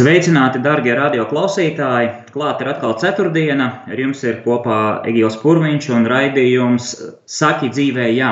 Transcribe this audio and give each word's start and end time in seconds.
Sveicināti, 0.00 0.62
darbie 0.64 0.94
radioklausītāji! 0.96 2.06
Klāt 2.32 2.62
ir 2.64 2.70
atkal 2.70 2.94
ceturtdiena. 3.02 3.66
Ar 3.84 3.98
jums 4.00 4.22
ir 4.24 4.38
kopā 4.46 4.76
Egils 5.10 5.34
Pūraņš 5.42 5.88
un 5.92 6.06
raidījums 6.08 6.86
Saki 7.28 7.68
dzīvē, 7.68 8.06
jā. 8.16 8.30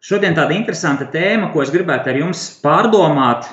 Šodien 0.00 0.32
tāda 0.38 0.56
interesanta 0.56 1.04
tēma, 1.12 1.50
ko 1.52 1.60
es 1.60 1.72
gribētu 1.74 2.14
ar 2.14 2.20
jums 2.22 2.46
pārdomāt, 2.64 3.50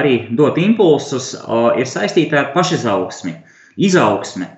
arī 0.00 0.16
dot 0.34 0.58
impulsus, 0.58 1.30
ir 1.78 1.86
saistīta 1.86 2.40
ar 2.40 2.50
pašizaugsmi, 2.56 3.36
izaugsmi. 3.76 4.48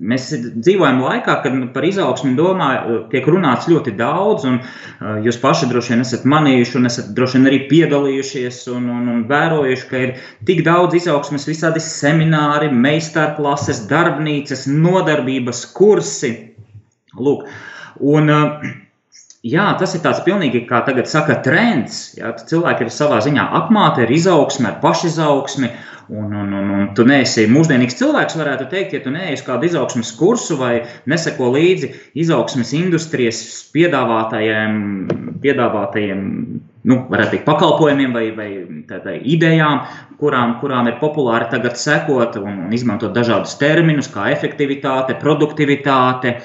Mēs 0.00 0.30
dzīvojam 0.32 1.02
laikā, 1.04 1.34
kad 1.44 1.56
par 1.74 1.84
izaugsmu 1.84 2.30
domā, 2.38 2.68
tiek 3.12 3.26
runāts 3.28 3.68
ļoti 3.68 3.92
daudz, 3.98 4.46
un 4.48 4.56
jūs 5.26 5.36
paši 5.42 5.68
droši 5.68 5.92
vien 5.92 6.04
esat 6.06 6.24
manījuši, 6.24 6.74
un 6.80 6.88
esat 6.88 7.10
droši 7.16 7.36
vien 7.36 7.50
arī 7.50 7.58
piedalījušies 7.68 8.62
un, 8.72 8.88
un, 8.94 9.04
un 9.12 9.20
vērojuši, 9.28 9.86
ka 9.90 10.02
ir 10.06 10.14
tik 10.48 10.64
daudz 10.64 10.96
izaugsmes, 11.02 11.44
visādi 11.50 11.84
semināri, 11.84 12.72
meistarklases, 12.72 13.84
darbnīcas, 13.92 14.64
nodarbības 14.72 15.66
kursi. 15.76 16.34
Lūk, 17.20 17.44
un, 18.00 18.32
Jā, 19.46 19.68
tas 19.78 19.92
ir 19.94 20.00
tāds 20.02 20.18
pilnīgi, 20.26 20.64
kā 20.66 20.80
tagad 20.82 21.06
saka, 21.06 21.36
trends. 21.44 22.16
Jā, 22.18 22.32
cilvēki 22.50 22.84
ir 22.84 22.90
savā 22.90 23.20
ziņā 23.22 23.44
apmāti 23.60 24.02
ar 24.02 24.10
izaugsmi, 24.10 24.66
ar 24.66 24.80
pašizaugsmi, 24.82 25.70
Un, 26.08 26.32
un, 26.32 26.52
un, 26.56 26.68
un 26.72 26.84
tu 26.96 27.04
neesi 27.04 27.42
mūsdienīgs 27.52 27.98
cilvēks, 27.98 28.38
varētu 28.40 28.64
teikt, 28.72 28.94
ja 28.96 29.02
tu 29.04 29.10
neesi 29.12 29.44
kādu 29.44 29.66
izaugsmas 29.68 30.08
kursu 30.16 30.56
vai 30.56 30.78
neseko 31.04 31.50
līdzi 31.52 31.90
izaugsmas 32.22 32.70
industrijas 32.78 33.42
piedāvātajiem, 33.74 34.78
piedāvātajiem 35.42 36.22
nu, 36.88 36.96
varētu 37.12 37.34
teikt, 37.34 37.44
pakalpojumiem 37.44 38.16
vai, 38.16 38.24
vai 38.38 38.48
tādai 38.88 39.18
idejām, 39.34 39.82
kurām, 40.22 40.54
kurām 40.62 40.88
ir 40.88 40.96
populāri 41.02 41.50
tagad 41.52 41.76
sekot 41.76 42.38
un, 42.40 42.56
un 42.64 42.72
izmantot 42.72 43.12
dažādus 43.12 43.58
terminus, 43.60 44.08
kā 44.14 44.30
efektivitāte, 44.32 45.18
produktivitāte. 45.20 46.38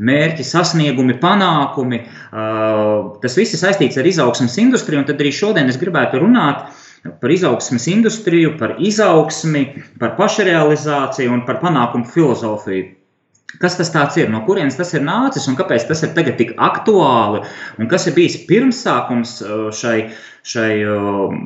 Mērķi, 0.00 0.46
sasniegumi, 0.46 1.18
panākumi. 1.20 1.98
Uh, 2.30 3.18
tas 3.20 3.34
viss 3.36 3.52
ir 3.52 3.60
saistīts 3.60 3.98
ar 4.00 4.06
izaugsmas 4.08 4.54
industriju, 4.62 5.02
tad 5.10 5.20
arī 5.20 5.34
šodien 5.34 5.68
es 5.68 5.76
gribētu 5.82 6.22
runāt 6.22 6.70
par 7.20 7.32
izaugsmes 7.32 7.86
industriju, 7.90 8.54
par 8.60 8.76
izaugsmi, 8.78 9.66
par 10.00 10.16
pašrealizāciju 10.18 11.32
un 11.32 11.44
par 11.48 11.60
panākumu 11.62 12.08
filozofiju. 12.10 12.96
Kas 13.60 13.74
tas 13.80 14.16
ir, 14.20 14.28
no 14.30 14.44
kurienes 14.46 14.76
tas 14.78 14.92
ir 14.94 15.02
nācis 15.02 15.48
un 15.50 15.56
kāpēc 15.58 15.88
tas 15.88 16.04
ir 16.06 16.12
tagad 16.14 16.36
tik 16.38 16.52
aktuāli, 16.60 17.42
un 17.82 17.88
kas 17.90 18.06
ir 18.06 18.14
bijis 18.14 18.38
pirmsākums 18.46 19.40
uh, 19.42 19.64
šai, 19.74 19.96
šai 20.46 20.70
um, 20.86 21.40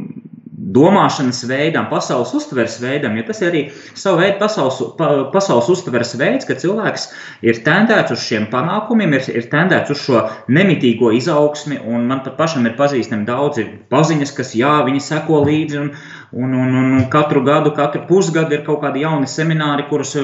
domāšanas 0.74 1.42
veidam, 1.48 1.86
pasaules 1.90 2.32
uztveres 2.36 2.76
veidam, 2.82 3.14
jo 3.18 3.24
tas 3.28 3.42
ir 3.42 3.50
arī 3.50 3.62
savu 3.94 4.20
veidu 4.22 4.40
pasaules, 4.40 4.80
pa, 4.98 5.10
pasaules 5.34 5.70
uztveres 5.74 6.14
veids, 6.20 6.48
ka 6.48 6.56
cilvēks 6.60 7.06
ir 7.46 7.60
tendēts 7.66 8.14
uz 8.16 8.24
šiem 8.24 8.48
panākumiem, 8.52 9.14
ir, 9.18 9.28
ir 9.38 9.48
tendēts 9.52 9.94
uz 9.94 10.02
šo 10.02 10.24
nemitīgo 10.52 11.12
izaugsmi, 11.14 11.78
un 11.78 12.08
man 12.10 12.24
pat 12.26 12.36
pašam 12.40 12.66
ir 12.66 12.76
pazīstami 12.80 13.28
daudzi 13.28 13.68
paziņas, 13.94 14.34
kas 14.36 14.54
jā, 14.58 14.74
viņi 14.88 15.04
seko 15.04 15.44
līdzi, 15.46 15.80
un, 15.84 15.94
un, 16.34 16.58
un, 16.64 16.76
un 16.82 17.08
katru 17.12 17.44
gadu, 17.46 17.74
katru 17.76 18.04
pusgadu 18.10 18.58
ir 18.58 18.66
kaut 18.66 18.82
kādi 18.84 19.06
jauni 19.06 19.30
semināri, 19.30 19.88
kurus 19.90 20.16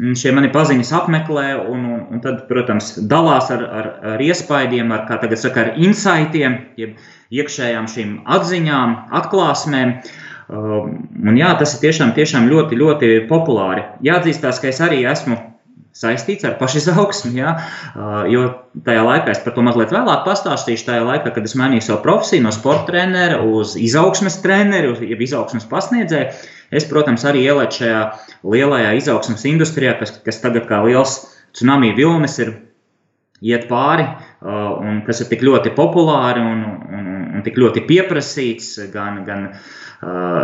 šie 0.00 0.32
mani 0.32 0.48
paziņas 0.54 0.92
apmeklē, 0.96 1.46
un, 1.68 1.86
un, 1.94 2.02
un 2.14 2.20
tad, 2.24 2.44
protams, 2.48 2.94
dalās 3.10 3.50
ar, 3.52 3.64
ar, 3.80 3.88
ar 4.14 4.22
iespaidiem, 4.22 4.92
ar, 4.94 5.06
kā 5.08 5.18
tagad 5.22 5.42
saka, 5.42 5.66
ar 5.66 5.80
insightiem, 5.82 6.60
jeb 6.80 6.94
iekšējām 7.30 7.86
šīm 7.90 8.16
atziņām, 8.38 8.96
atklāsmēm. 9.20 9.94
Um, 10.50 10.96
un 11.30 11.38
jā, 11.38 11.52
tas 11.60 11.76
ir 11.76 11.84
tiešām, 11.84 12.10
tiešām 12.16 12.48
ļoti, 12.50 12.78
ļoti 12.80 13.10
populāri. 13.30 13.86
Jāatzīstās, 14.02 14.58
ka 14.58 14.70
es 14.72 14.80
arī 14.82 15.04
esmu 15.06 15.38
saistīts 15.94 16.46
ar 16.46 16.56
pašizaugsmu, 16.58 17.32
ja, 17.38 17.52
uh, 17.94 18.22
jo 18.30 18.46
tajā 18.86 19.02
laikā 19.06 19.34
es 19.34 19.42
par 19.44 19.54
to 19.54 19.62
mazliet 19.66 19.92
vēlāk 19.94 20.24
pastāstīšu. 20.26 20.86
Tajā 20.88 21.04
laikā, 21.06 21.32
kad 21.34 21.46
es 21.46 21.54
mainīju 21.58 21.86
savu 21.86 22.00
profesiju 22.06 22.46
no 22.46 22.54
sporta 22.54 22.88
trenera 22.90 23.40
uz 23.46 23.76
izaugsmes 23.78 24.40
treneri, 24.42 24.90
uz 24.90 25.02
izaugsmes 25.02 25.68
pasniedzēju, 25.70 26.32
es, 26.74 26.88
protams, 26.90 27.26
arī 27.26 27.44
ielēcu 27.46 27.84
šajā 27.84 28.02
lielajā 28.54 28.96
izaugsmes 28.98 29.46
industrijā, 29.50 29.94
kas, 30.02 30.16
kas 30.24 30.42
tagad 30.42 30.66
kā 30.70 30.82
liels 30.86 31.20
tsunami 31.54 31.94
vilnis 31.98 32.38
ir 32.42 32.56
iet 33.40 33.66
pāri, 33.70 34.06
uh, 34.06 34.78
un 34.82 35.02
kas 35.06 35.22
ir 35.22 35.30
tik 35.30 35.42
ļoti 35.46 35.74
populāri 35.78 36.42
un, 36.44 36.66
un 36.90 37.09
tik 37.46 37.58
ļoti 37.60 37.84
pieprasīts 37.88 38.74
gan, 38.92 39.22
gan 39.26 39.46
uh, 39.50 39.60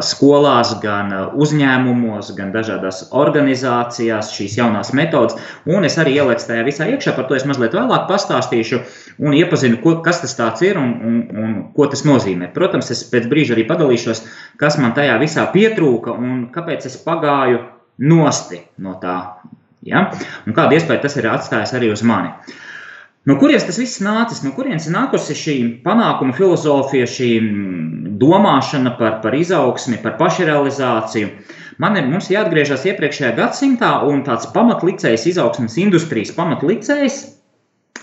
skolās, 0.05 0.75
gan 0.83 1.13
uzņēmumos, 1.33 2.33
gan 2.37 2.51
dažādās 2.53 3.07
organizācijās, 3.17 4.33
šīs 4.37 4.59
jaunās 4.59 4.93
metodas. 4.97 5.39
Un 5.65 5.89
es 5.89 5.97
arī 6.03 6.19
ieliku 6.19 6.45
tajā 6.51 6.67
visā 6.67 6.89
iekšā, 6.93 7.15
par 7.17 7.29
to 7.29 7.39
es 7.39 7.47
mazliet 7.49 7.77
vēlāk 7.77 8.05
pastāstīšu 8.11 8.83
un 9.25 9.37
iepazinu, 9.37 9.81
ko, 9.81 9.97
kas 10.05 10.21
tas 10.25 10.63
ir 10.67 10.77
un, 10.81 10.93
un, 11.09 11.17
un 11.33 11.57
ko 11.77 11.89
tas 11.93 12.05
nozīmē. 12.05 12.51
Protams, 12.53 12.93
es 12.93 13.07
pēc 13.09 13.31
brīža 13.33 13.57
arī 13.57 13.65
padalīšos, 13.71 14.23
kas 14.61 14.77
man 14.83 14.93
tajā 14.97 15.17
visā 15.23 15.49
pietrūka 15.55 16.13
un 16.13 16.47
kāpēc 16.53 16.91
es 16.91 17.01
pagāju 17.01 17.65
nosti 18.05 18.61
no 18.85 18.99
tā. 19.01 19.19
Ja? 19.87 20.11
Un 20.45 20.53
kādu 20.53 20.77
iespēju 20.77 21.05
tas 21.07 21.17
ir 21.17 21.31
atstājis 21.33 21.77
arī 21.79 21.95
uz 21.95 22.05
mani. 22.05 22.35
Uh, 22.35 22.63
No 23.27 23.35
kurienes 23.41 23.65
tas 23.67 23.79
viss 23.81 23.99
nācis? 24.05 24.45
No 24.47 24.53
kurienes 24.55 24.87
ir 24.87 24.95
nākusi 24.95 25.35
šī 25.35 25.55
panākuma 25.83 26.35
filozofija, 26.37 27.09
šī 27.11 27.31
mm, 27.41 28.13
domāšana 28.23 28.93
par, 29.01 29.17
par 29.25 29.35
izaugsmi, 29.35 29.99
par 30.03 30.15
pašrealizāciju? 30.21 31.33
Man 31.83 31.99
ir 31.99 32.07
jāatgriežas 32.33 32.87
iepriekšējā 32.89 33.33
gadsimtā, 33.37 33.97
un 34.07 34.23
tāds 34.25 34.47
pamatlicējs, 34.55 35.27
izaugsmes 35.35 35.75
industrijas 35.83 36.31
pamatlicējs 36.39 37.19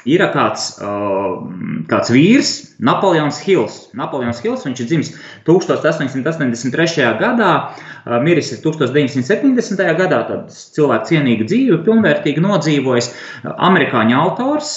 ir 0.09 0.23
kāds, 0.33 0.66
uh, 0.83 1.39
kāds 1.88 2.12
vīrs, 2.12 2.51
Napoleons 2.83 3.39
Hills. 3.44 3.78
Napoleons 3.97 4.41
Hills 4.44 4.66
viņš 4.67 4.81
ir 4.83 4.89
dzimis 4.89 5.12
1883. 5.47 7.07
gadā, 7.22 7.51
uh, 7.72 8.17
miris 8.23 8.51
1970. 8.63 9.83
gadā, 10.00 10.23
tad 10.28 10.51
cilvēku 10.51 11.13
cienīgu 11.13 11.47
dzīvi, 11.47 11.79
pilnvērtīgi 11.88 12.44
nodzīvojis. 12.44 13.13
Amerikāņu 13.53 14.19
autors, 14.19 14.73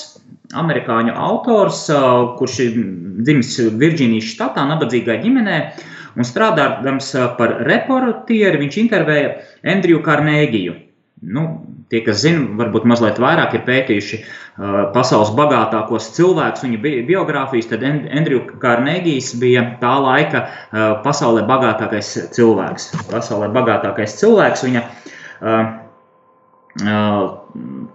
amerikāņu 0.54 1.14
autors, 1.16 1.86
kurš 2.38 2.58
ir 2.66 2.80
dzimis 3.26 3.54
Virģīnijas 3.80 4.32
štatā, 4.34 4.66
nabadzīgā 4.70 5.18
ģimenē. 5.24 5.60
Un 6.16 6.24
strādājot 6.24 7.36
par 7.36 7.58
reportieri, 7.68 8.60
viņš 8.62 8.76
intervēja 8.86 9.32
Andriju 9.68 10.00
Karnēgiju. 10.04 10.76
Nu, 11.26 11.42
tie, 11.90 12.02
kas 12.04 12.20
zina, 12.22 12.44
varbūt 12.58 12.84
mazliet 12.88 13.18
vairāk 13.20 13.54
ir 13.56 13.62
pētījuši 13.66 14.18
uh, 14.20 14.26
pasaules 14.92 15.32
bagātākos 15.36 16.10
cilvēkus, 16.16 16.64
viņa 16.66 16.80
bi 16.82 16.92
biogrāfijas, 17.08 17.70
tad 17.70 17.84
Andriju 17.88 18.42
Karnēgijs 18.62 19.32
bija 19.40 19.64
tā 19.80 19.94
laika 20.04 20.44
uh, 20.44 21.00
pasaulē 21.04 21.47
bagātākais 21.48 22.12
cilvēks. 22.36 22.91
Pasaulē 23.10 23.48
bagātākais 23.56 24.16
cilvēks 24.21 24.65
viņa 24.68 24.84
uh, 24.84 25.74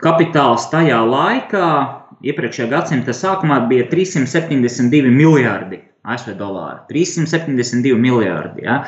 kapitāls 0.02 0.66
tajā 0.74 1.02
laikā 1.06 1.72
iepriekšējā 2.26 2.70
gadsimta 2.72 3.16
sākumā 3.16 3.64
bija 3.72 3.88
372 3.92 5.14
miljardi 5.14 5.82
ASV 6.02 6.34
dolāru. 6.38 6.82
372 6.90 7.98
miljardi. 8.02 8.66
Ja? 8.66 8.82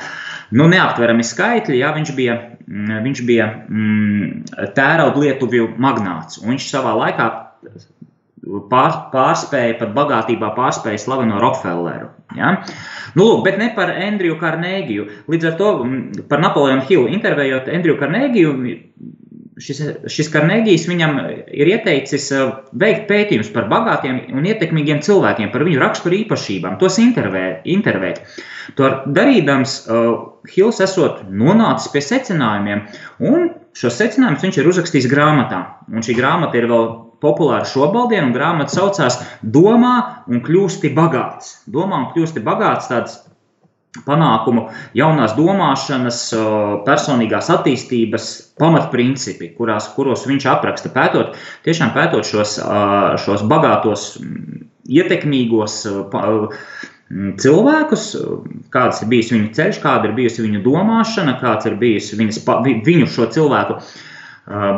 Nu, 0.54 0.66
neaptverami 0.72 1.26
skaitļi, 1.26 1.78
ja 1.84 1.94
viņš 1.94 2.14
bija, 2.18 2.38
mm, 2.66 3.02
viņš 3.06 3.24
bija 3.28 3.50
mm, 3.70 4.30
tērauda 4.78 5.22
lietuvju 5.22 5.74
magnāts. 5.82 6.42
Viņš 6.42 6.70
savā 6.72 6.96
laikā 6.98 7.28
pār, 8.72 8.98
pārspēja, 9.14 9.78
pat 9.84 9.94
bagātībā 9.94 10.54
pārspēja 10.58 11.04
slaveno 11.06 11.38
Rockefelleru. 11.44 12.10
Ja? 12.38 12.56
Nu, 13.14 13.28
lūk, 13.28 13.44
bet 13.46 13.62
ne 13.62 13.70
par 13.78 13.94
Andriju 13.94 14.40
Karnēgiju. 14.42 15.10
Līdz 15.30 15.52
ar 15.52 15.60
to 15.62 15.74
mm, 15.84 16.26
par 16.32 16.42
Napoleonu 16.42 16.88
Hillu 16.90 17.14
intervējot 17.14 17.70
Andriju 17.78 18.00
Karnēgiju, 18.02 18.56
šis, 19.62 19.82
šis 20.10 20.30
Karnegijs 20.34 20.86
viņam 20.90 21.20
ir 21.54 21.72
ieteicis 21.76 22.30
veikt 22.80 23.06
pētījumus 23.10 23.52
par 23.54 23.68
bagātiem 23.72 24.20
un 24.34 24.48
ietekmīgiem 24.50 25.02
cilvēkiem, 25.06 25.52
par 25.54 25.66
viņu 25.68 25.82
raksturu 25.82 26.18
īpašībām, 26.24 26.78
tos 26.82 27.00
intervē, 27.02 27.46
intervēt. 27.70 28.24
To 28.80 28.90
darīdams, 29.16 29.78
Hills 30.54 30.82
esot 30.84 31.24
nonācis 31.30 31.92
pie 31.94 32.04
secinājumiem, 32.04 32.86
un 33.30 33.50
šos 33.78 33.98
secinājumus 34.00 34.46
viņš 34.46 34.62
ir 34.62 34.70
uzrakstījis 34.72 35.10
grāmatā. 35.12 35.64
Un 35.92 36.06
šī 36.06 36.18
grāmata 36.18 36.60
ir 36.60 36.70
vēl 36.72 36.90
populāra 37.24 37.68
šobrīd, 37.68 38.20
un 38.20 38.34
grāmata 38.36 38.76
saucās 38.76 39.22
Domā 39.44 40.26
un 40.28 40.44
kļūsti 40.44 40.92
bagāts. 40.96 41.60
Domā 41.72 42.02
un 42.02 42.10
kļūsti 42.16 42.44
bagāts 42.44 42.90
tāds 42.92 43.22
panākumu, 44.08 44.68
jaunās 44.98 45.36
domāšanas, 45.38 46.22
personīgās 46.88 47.52
attīstības 47.54 48.30
pamatprincipi, 48.62 49.52
kurās, 49.58 49.92
kuros 49.96 50.26
viņš 50.30 50.48
apraksta, 50.50 50.90
pētot, 50.94 51.38
tiešām 51.68 51.94
pētot 51.96 52.26
šos, 52.28 52.58
šos 53.24 53.46
bagātos, 53.50 54.08
ietekmīgos 54.90 55.78
cilvēkus, 57.44 58.08
kāds 58.74 59.04
ir 59.04 59.12
bijis 59.12 59.30
viņu 59.36 59.52
ceļš, 59.54 59.82
kāda 59.84 60.10
ir 60.10 60.18
bijusi 60.18 60.48
viņu 60.48 60.64
domāšana, 60.66 61.38
kāds 61.42 61.70
ir 61.70 61.78
bijis 61.78 62.10
viņas, 62.18 62.42
viņu 62.88 63.10
šo 63.14 63.30
cilvēku 63.36 63.78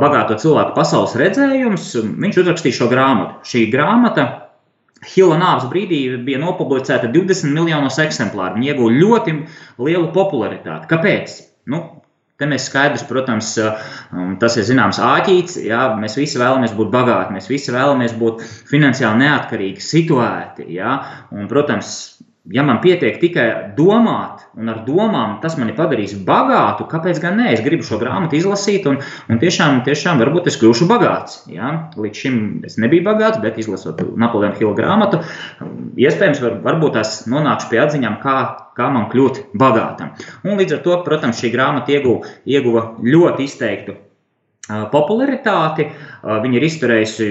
bagāto 0.02 0.36
cilvēku 0.38 0.76
pasaules 0.76 1.16
redzējums, 1.18 1.94
viņš 2.22 2.42
uzrakstīja 2.44 2.82
šo 2.82 2.90
grāmatu. 2.92 3.40
Šī 3.50 3.64
grāmata 3.72 4.28
Hila 5.14 5.38
nāves 5.42 5.68
brīdī 5.72 6.00
bija 6.26 6.40
nopublicēta 6.42 7.12
20 7.14 7.54
miljonos 7.56 8.00
eksemplāru. 8.02 8.58
Viņa 8.58 8.74
ieguva 8.74 8.96
ļoti 8.96 9.38
lielu 9.86 10.10
popularitāti. 10.16 10.90
Kāpēc? 10.92 11.38
Nu, 11.72 11.84
Te 12.36 12.48
mēs 12.52 12.66
skaidrs, 12.68 13.06
protams, 13.08 13.54
tas 14.42 14.58
ir 14.60 14.66
zināms 14.68 14.98
āķīts. 15.00 15.56
Jā, 15.64 15.86
mēs 15.96 16.18
visi 16.20 16.40
vēlamies 16.42 16.74
būt 16.76 16.90
bagāti, 16.92 17.32
mēs 17.32 17.48
visi 17.48 17.72
vēlamies 17.72 18.18
būt 18.20 18.44
finansiāli 18.68 19.22
neatkarīgi, 19.22 19.80
situēti. 19.80 20.66
Jā, 20.76 20.98
un, 21.32 21.48
protams, 21.48 21.94
ja 22.54 22.64
man 22.66 22.80
pietiek 22.84 23.18
tikai 23.22 23.48
domāt, 23.78 24.44
un 24.60 24.70
ar 24.70 24.84
domām 24.86 25.38
tas 25.42 25.56
mani 25.58 25.74
padarīs 25.78 26.14
bagātu, 26.28 26.86
kāpēc 26.92 27.20
gan 27.24 27.40
ne? 27.42 27.50
Es 27.54 27.64
gribu 27.66 27.86
šo 27.88 27.98
grāmatu 28.02 28.38
izlasīt, 28.38 28.86
un, 28.90 29.00
un 29.30 29.42
tiešām, 29.42 29.82
tiešām 29.88 30.22
varbūt 30.22 30.52
es 30.52 30.60
kļūšu 30.62 30.88
bagāts. 30.90 31.42
Ja? 31.52 31.74
Līdz 31.98 32.22
šim 32.22 32.40
es 32.70 32.78
nebiju 32.82 33.08
bagāts, 33.08 33.42
bet 33.44 33.58
izlasot 33.62 34.04
Napoleona 34.22 34.58
Hila 34.60 34.76
grāmatu, 34.78 35.22
iespējams, 35.98 36.44
var, 36.46 36.58
varbūt 36.70 36.98
tās 37.00 37.18
nonākšu 37.32 37.72
pie 37.74 37.82
atziņām, 37.86 38.20
kā, 38.24 38.38
kā 38.78 38.90
man 38.94 39.10
kļūt 39.14 39.46
bagātam. 39.58 40.14
Un 40.46 40.62
līdz 40.62 40.78
ar 40.80 40.84
to, 40.86 41.00
protams, 41.08 41.42
šī 41.42 41.54
grāmata 41.56 41.98
ieguva, 41.98 42.36
ieguva 42.46 42.92
ļoti 43.02 43.50
izteiktu 43.50 43.98
popularitāti. 44.66 45.90
Viņa 46.26 46.58
ir 46.58 46.66
izturējusi 46.66 47.28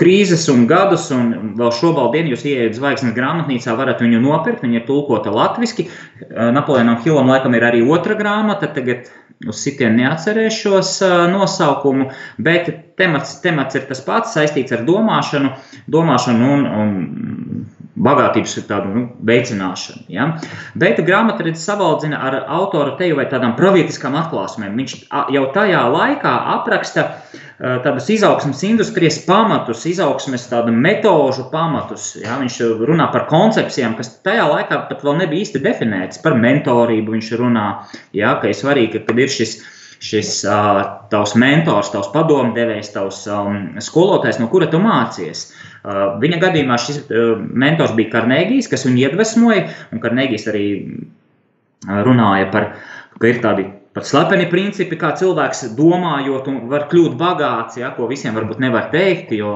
krīzes 0.00 0.46
un 0.52 0.64
gadus, 0.70 1.08
un 1.14 1.54
vēl 1.58 1.72
šobrīd, 1.74 2.30
jūs 2.32 2.46
ienākat 2.48 2.78
zvaigznes 2.78 3.16
grāmatnīcā, 3.16 3.74
varat 3.78 4.02
viņu 4.02 4.22
nopirkt. 4.24 4.64
Viņa 4.66 4.80
ir 4.80 4.86
tulkota 4.88 5.34
latviešu. 5.34 5.88
Napoleonam 6.56 7.00
Hilam 7.04 7.30
laikam 7.30 7.54
ir 7.54 7.68
arī 7.68 7.84
otra 7.86 8.18
grāmata. 8.18 8.70
Tagad 8.74 9.10
uz 9.48 9.60
sitienu 9.60 9.98
neatcerēšos 9.98 10.96
nosaukumu, 11.32 12.08
bet 12.40 12.70
temats, 12.98 13.34
temats 13.44 13.76
ir 13.76 13.86
tas 13.88 14.00
pats, 14.06 14.34
saistīts 14.36 14.72
ar 14.72 14.84
domāšanu, 14.86 15.50
domāšanu 15.90 16.50
un, 16.54 16.66
un 16.82 16.94
bagātības 17.94 18.56
tādu, 18.66 18.90
nu, 18.90 19.02
veicināšanu. 19.26 20.04
Ja? 20.10 20.28
Bet 20.78 20.98
grāmata 21.06 21.46
ir 21.46 21.54
savaldzina 21.58 22.18
ar 22.26 22.40
autora 22.56 22.96
teju 22.98 23.20
vai 23.20 23.28
tādām 23.30 23.54
pravietiskām 23.58 24.16
atklāsmēm. 24.18 24.74
Viņš 24.80 24.96
jau 25.34 25.44
tajā 25.54 25.82
laikā 25.94 26.32
apraksta 26.56 27.06
tādus 27.58 28.08
izaugsmes 28.10 28.64
industrijas 28.66 29.20
pamatus, 29.28 29.84
izaugsmes 29.86 30.48
metožu 30.74 31.46
pamatus. 31.52 32.16
Ja? 32.22 32.38
Viņš 32.42 32.58
runā 32.82 33.10
par 33.14 33.28
koncepcijām, 33.30 33.94
kas 34.00 34.16
tajā 34.26 34.48
laikā 34.50 34.82
pat 34.90 35.06
vēl 35.06 35.22
nebija 35.22 35.46
īsti 35.46 35.62
definētas. 35.62 36.22
Par 36.24 36.34
mentorību 36.34 37.14
viņš 37.14 37.30
runā, 37.38 37.68
ja? 38.12 38.34
ka 38.42 38.50
ir 38.50 38.58
svarīgi, 38.58 39.06
ka 39.06 39.14
ir 39.14 39.30
šis 39.30 39.60
šis 40.04 40.30
uh, 40.44 40.80
tavs 41.12 41.34
mentors, 41.40 41.90
tavs 41.94 42.10
padomdevējs, 42.12 42.92
tavs 42.94 43.22
um, 43.32 43.60
skolotājs, 43.82 44.40
no 44.42 44.50
kura 44.52 44.68
tu 44.72 44.80
mācies. 44.82 45.46
Uh, 45.84 46.18
viņa 46.20 46.40
gadījumā 46.42 46.78
šis 46.80 47.04
uh, 47.04 47.38
mentors 47.40 47.94
bija 47.96 48.12
Karnegijs, 48.18 48.68
kas 48.72 48.84
viņu 48.88 49.06
iedvesmoja, 49.06 49.68
un 49.94 50.02
Karnegijs 50.04 50.48
arī 50.52 50.66
runāja 51.84 52.50
par, 52.52 52.68
ka 53.20 53.28
ir 53.28 53.40
tādi 53.44 53.66
pat 53.94 54.08
slepeni 54.08 54.48
principi, 54.50 54.98
kā 54.98 55.12
cilvēks 55.18 55.68
domājot 55.78 56.48
un 56.50 56.62
var 56.70 56.88
kļūt 56.90 57.16
bagāts, 57.20 57.78
ja, 57.80 57.92
ko 57.96 58.08
visiem 58.10 58.34
varbūt 58.36 58.62
nevar 58.64 58.88
teikt, 58.92 59.32
jo, 59.36 59.54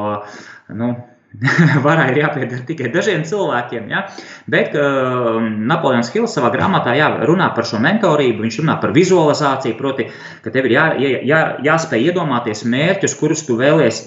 nu, 0.78 0.92
Varai 1.84 2.08
ir 2.12 2.22
jāpieder 2.22 2.62
tikai 2.66 2.88
dažiem 2.92 3.25
cilvēkiem, 3.28 3.88
ja? 3.92 4.04
bet 4.50 4.76
uh, 4.78 5.36
Napoleons 5.42 6.10
Hills 6.14 6.34
savā 6.34 6.50
grāmatā 6.54 6.96
jā, 6.96 7.10
runā 7.28 7.50
par 7.56 7.69
šo 7.69 7.80
mentorību, 7.84 8.46
viņš 8.46 8.60
runā 8.62 8.78
par 8.80 8.94
vizualizāciju, 8.96 9.76
proti, 9.78 10.08
ka 10.44 10.52
tev 10.54 10.70
ir 10.70 10.78
jā, 10.78 10.86
jā, 11.28 11.42
jāspēj 11.69 12.08
iedomāties 12.10 12.64
mērķus, 12.64 13.19
kurus 13.20 13.44
tu 13.46 13.58
vēlies 13.60 14.02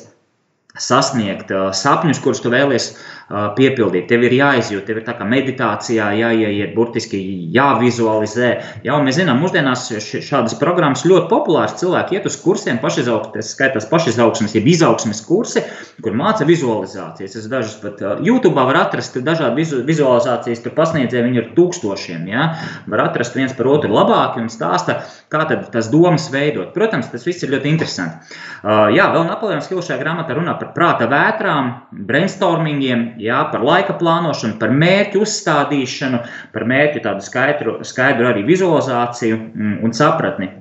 sasniegt, 0.78 1.52
uh, 1.52 1.72
sapņus, 1.76 2.22
kurus 2.24 2.44
tu 2.44 2.54
vēlies 2.54 2.94
piepildīt. 3.32 4.08
Tev 4.10 4.26
ir 4.28 4.36
jāizjūt, 4.36 4.84
tev 4.88 5.00
ir 5.00 5.06
tā 5.08 5.16
kā 5.18 5.26
meditācijā 5.28 6.10
jāieiet, 6.20 6.74
burtiski 6.76 7.20
jāvizualizē. 7.56 8.50
Jā, 8.86 8.98
mēs 9.04 9.20
zinām, 9.22 9.40
mūsdienās 9.44 9.88
šādas 10.26 10.58
programmas 10.60 11.06
ļoti 11.08 11.30
populāras. 11.32 11.78
Cilvēki 11.80 12.18
iet 12.18 12.28
uz 12.28 12.38
kursiem, 12.42 12.82
pašizaugsmes, 12.84 13.54
skaitās 13.56 13.88
pašizaugsmes, 13.92 14.56
jeb 14.58 14.68
izaugsmes 14.74 15.24
kursi, 15.28 15.64
kur 16.04 16.18
māca 16.18 16.48
vizualizācijas. 16.48 17.38
Es 17.40 17.50
dažus 17.52 17.78
pat 17.84 18.04
YouTube 18.26 18.60
var 18.60 18.82
atrast 18.84 19.16
dažādi 19.24 19.62
vizu, 19.62 19.82
vizualizācijas, 19.88 20.64
tur 20.66 20.76
pasniedzēji 20.78 21.28
viņi 21.30 21.42
ir 21.44 21.52
tūkstošiem. 21.58 22.28
Jā. 22.32 22.50
Var 22.92 23.06
atrast 23.06 23.38
viens 23.40 23.56
par 23.56 23.72
otru 23.72 23.94
labāk 23.96 24.40
un 24.42 24.52
stāsta, 24.52 25.02
kā 25.32 25.46
tad 25.48 25.70
tas 25.74 25.92
domas 25.94 26.28
veidot. 26.34 26.74
Protams, 26.76 27.12
tas 27.14 27.26
viss 27.28 27.46
ir 27.46 27.56
ļoti 27.56 27.72
interesanti. 27.72 28.36
Jā, 28.62 29.08
vēl 29.10 29.24
Napoleons 29.26 29.66
Hills 29.72 29.88
šajā 29.90 29.98
grāmatā 30.04 30.36
runā 30.38 30.54
par 30.60 30.70
prāta 30.76 31.08
vētrām, 31.10 31.72
brainstormingiem, 32.06 33.06
jā, 33.22 33.40
par 33.50 33.64
laika 33.66 33.96
plānošanu, 33.98 34.60
par 34.62 34.70
mērķu 34.78 35.24
uzstādīšanu, 35.26 36.20
par 36.54 36.66
mērķu 36.70 37.02
tādu 37.08 37.26
skaidru, 37.26 37.80
skaidru 37.88 38.28
arī 38.30 38.44
vizualizāciju 38.46 39.40
mm, 39.40 39.80
un 39.82 39.96
sapratni. 39.98 40.52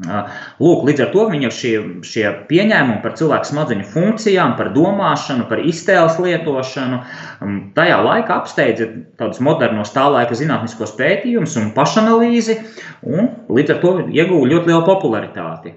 Lūk, 0.00 0.86
līdz 0.88 1.02
ar 1.04 1.10
to 1.12 1.26
viņa 1.28 1.50
šie, 1.52 1.72
šie 2.08 2.22
pieņēmumi 2.48 3.02
par 3.02 3.18
cilvēku 3.18 3.50
smadzeņu 3.50 3.84
funkcijām, 3.92 4.54
par 4.56 4.70
domāšanu, 4.72 5.44
par 5.50 5.60
iztēles 5.60 6.16
lietošanu, 6.24 7.02
mm, 7.44 7.58
tajā 7.76 7.98
laikā 8.06 8.38
apsteidza 8.40 8.88
tādus 9.20 9.42
modernos 9.44 9.92
tā 9.92 10.06
laika 10.08 10.38
zinātniskos 10.40 10.96
pētījumus 10.96 11.58
un 11.60 11.68
pašanalīzi, 11.76 12.56
un 13.04 13.28
līdz 13.52 13.76
ar 13.76 13.84
to 13.84 13.92
ieguva 14.08 14.48
ļoti 14.54 14.72
lielu 14.72 14.88
popularitāti. 14.88 15.76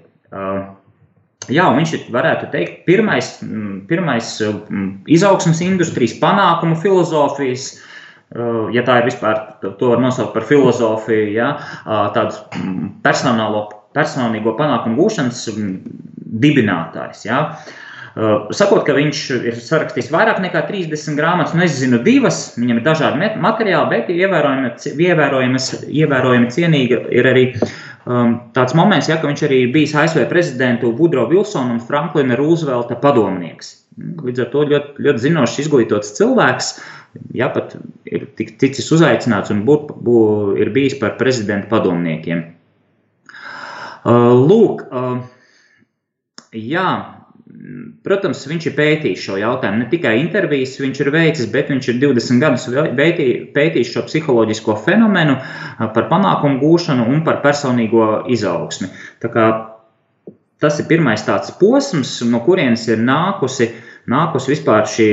Jā, 1.52 1.66
viņš 1.76 1.94
ir, 1.96 2.04
varētu 2.14 2.48
teikt, 2.52 2.82
pirmais, 2.88 3.30
mm, 3.44 3.84
pirmais 3.90 4.30
mm, 4.44 4.88
izaugsmas 5.12 5.60
industrijas 5.64 6.16
panākumu 6.20 6.78
filozofijas, 6.80 7.70
uh, 8.34 8.68
ja 8.74 8.84
tā 8.86 9.00
ir 9.00 9.08
vispār, 9.10 9.40
to 9.64 9.92
var 9.92 10.02
nosaukt 10.02 10.34
par 10.36 10.46
filozofiju, 10.48 11.30
ja, 11.34 11.54
uh, 11.84 12.06
tādu 12.16 12.38
mm, 12.60 12.92
personālo, 13.04 13.66
personīgo 13.94 14.56
panākumu 14.58 15.02
gūšanas 15.02 15.46
dibinātājs. 16.44 17.24
Ja. 17.28 17.40
Uh, 18.14 18.46
sakot, 18.54 18.84
ka 18.86 18.94
viņš 18.94 19.22
ir 19.50 19.56
sarakstījis 19.58 20.12
vairāk 20.14 20.38
nekā 20.42 20.60
30 20.68 21.18
grāmatas, 21.18 21.54
nu 21.58 21.64
es 21.66 21.80
zinu 21.80 21.98
divas, 22.04 22.44
viņam 22.54 22.78
ir 22.78 22.84
dažādi 22.86 23.32
materiāli, 23.42 23.90
bet 23.90 24.12
ievērojami, 24.14 24.70
ievērojami, 25.08 25.64
ievērojami 26.02 26.52
cienīgi 26.54 27.00
ir 27.10 27.30
arī 27.32 27.48
um, 27.58 27.74
tāds 28.04 28.74
moments, 28.76 29.08
ja, 29.08 29.16
ka 29.20 29.28
viņš 29.30 29.46
arī 29.46 29.60
bijis 29.72 29.94
ASV 29.96 30.26
prezidentu 30.28 30.92
Woodrow 30.92 31.30
Wilsona 31.30 31.72
un 31.72 31.80
Franklina 31.80 32.36
Roosevelta 32.36 32.98
padomnieks. 33.00 33.72
Līdz 33.96 34.42
ar 34.44 34.50
to 34.52 34.64
ļoti, 34.68 35.04
ļoti 35.06 35.22
zinošs, 35.22 35.60
izglītots 35.64 36.12
cilvēks, 36.18 36.70
ja 37.38 37.48
pat 37.54 37.76
ir 38.10 38.26
ticis 38.36 38.90
uzaicināts 38.92 39.54
un 39.54 39.62
būt, 39.68 39.94
būt, 40.04 40.58
ir 40.60 40.72
bijis 40.74 40.98
par 41.00 41.16
prezidentu 41.20 41.70
padomniekiem. 41.70 42.44
Uh, 44.04 44.34
lūk, 44.36 44.84
uh, 44.92 45.22
jā, 46.52 46.88
Protams, 48.04 48.42
viņš 48.50 48.66
ir 48.68 48.74
pētījis 48.76 49.22
šo 49.24 49.38
jautājumu. 49.40 49.80
Ne 49.80 49.86
tikai 49.88 50.18
intervijas 50.20 50.74
viņš 50.82 50.98
ir 51.00 51.10
veicis, 51.14 51.46
bet 51.52 51.70
viņš 51.72 51.86
ir 51.90 52.00
20 52.02 52.42
gadus 52.42 52.66
pētījis 53.56 53.92
šo 53.94 54.02
psiholoģisko 54.08 54.76
fenomenu 54.84 55.38
par 55.78 56.10
panākumu 56.10 56.60
gūšanu 56.60 57.06
un 57.08 57.22
par 57.24 57.40
personīgo 57.44 58.26
izaugsmi. 58.34 58.90
Tas 60.60 60.80
ir 60.80 60.88
pirmais 60.90 61.24
tāds 61.24 61.54
posms, 61.60 62.18
no 62.28 62.42
kurienes 62.44 62.84
ir 62.90 63.00
nākusi, 63.04 63.70
nākusi 64.12 64.52
vispār 64.52 64.84
šī 64.88 65.08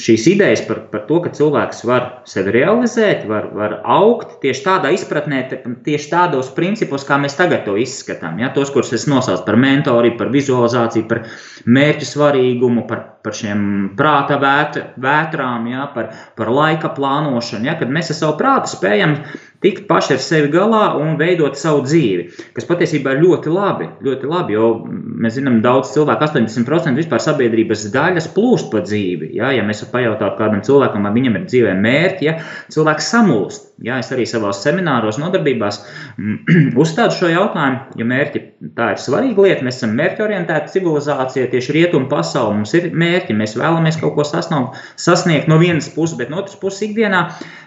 šīs 0.00 0.26
idejas 0.32 0.62
par, 0.66 0.80
par 0.92 1.04
to, 1.08 1.20
ka 1.24 1.32
cilvēks 1.34 1.84
var 1.86 2.06
sevi 2.28 2.54
realizēt, 2.56 3.24
var, 3.30 3.48
var 3.54 3.76
augt 3.96 4.38
tieši 4.42 4.64
tādā 4.66 4.92
izpratnē, 4.94 5.42
tieši 5.86 6.10
tādos 6.12 6.50
principos, 6.56 7.06
kā 7.06 7.18
mēs 7.22 7.36
tagad 7.38 7.64
to 7.68 7.76
izskatām. 7.80 8.40
Ja? 8.42 8.50
Tos, 8.54 8.72
kurus 8.74 8.94
es 8.96 9.08
nosaucu 9.10 9.46
par 9.46 9.58
mentoriju, 9.60 10.16
par 10.20 10.32
vizualizāciju, 10.34 11.08
par 11.10 11.24
mērķu 11.66 12.10
svarīgumu, 12.10 12.86
par, 12.90 13.04
par 13.24 13.36
šiem 13.36 13.64
prāta 13.96 14.36
vēt, 14.40 14.78
vētrām, 15.00 15.66
ja? 15.72 15.88
par, 15.94 16.12
par 16.36 16.52
laika 16.52 16.92
plānošanu. 16.96 17.70
Ja? 17.70 17.78
Kad 17.80 17.92
mēs 17.94 18.12
ar 18.12 18.20
savu 18.20 18.38
prātu 18.40 18.74
spējam 18.74 19.16
tikt 19.64 19.86
paši 19.88 20.16
ar 20.18 20.20
sevi 20.20 20.50
galā 20.52 20.82
un 21.00 21.16
veidot 21.20 21.56
savu 21.56 21.80
dzīvi. 21.86 22.26
Kas 22.56 22.68
patiesībā 22.68 23.14
ir 23.14 23.22
ļoti 23.24 23.52
labi, 23.54 23.88
ļoti 24.04 24.28
labi 24.28 24.58
jo 24.58 24.68
mēs 24.84 25.38
zinām, 25.38 25.62
daudz 25.64 25.94
cilvēku, 25.94 26.28
80% 26.28 27.00
vispār 27.00 27.22
sabiedrības 27.24 27.86
daļas 27.94 28.28
plūst 28.36 28.68
pa 28.72 28.84
dzīvi. 28.84 29.32
Ja, 29.38 29.54
ja 29.56 29.64
mēs 29.66 29.84
pajautātu 29.88 30.36
kādam 30.40 30.60
cilvēkam, 30.66 31.08
vai 31.08 31.14
viņam 31.16 31.40
ir 31.40 31.46
dzīvē 31.48 31.76
mērķi, 31.80 32.28
ja, 32.28 32.36
cilvēks 32.74 33.08
samulst. 33.14 33.70
Jā, 33.82 33.96
es 33.98 34.10
arī 34.14 34.22
savos 34.30 34.60
semināros, 34.62 35.16
nodarbībās 35.18 35.80
uzstādu 36.82 37.16
šo 37.16 37.30
jautājumu, 37.32 37.96
jo 37.98 38.06
mērķi 38.06 38.42
tā 38.78 38.92
ir 38.94 39.00
svarīga 39.02 39.46
lieta. 39.46 39.66
Mēs 39.66 39.80
esam 39.80 39.96
mērķorientēta 39.98 40.70
civilizācija, 40.70 41.48
tieši 41.50 41.74
rietumu 41.74 42.06
pasaule. 42.12 42.54
Mums 42.60 42.74
ir 42.78 42.92
mērķi, 42.94 43.34
mēs 43.38 43.56
vēlamies 43.58 43.98
kaut 44.02 44.14
ko 44.14 44.26
sasniegt, 44.28 44.78
sasniegt 45.00 45.50
no 45.50 45.58
vienas 45.62 45.90
puses, 45.94 46.14
bet 46.20 46.30
no 46.30 46.38
otras 46.44 46.60
puses 46.60 46.86
ikdienā 46.86 47.24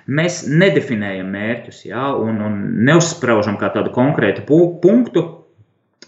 mēs 0.08 0.46
nedefinējam 0.48 1.28
mērķus 1.36 1.84
jā, 1.90 2.08
un, 2.24 2.40
un 2.46 2.62
neuzspraužam 2.88 3.60
kā 3.60 3.74
tādu 3.76 3.92
konkrētu 3.96 4.48
punktu 4.48 5.28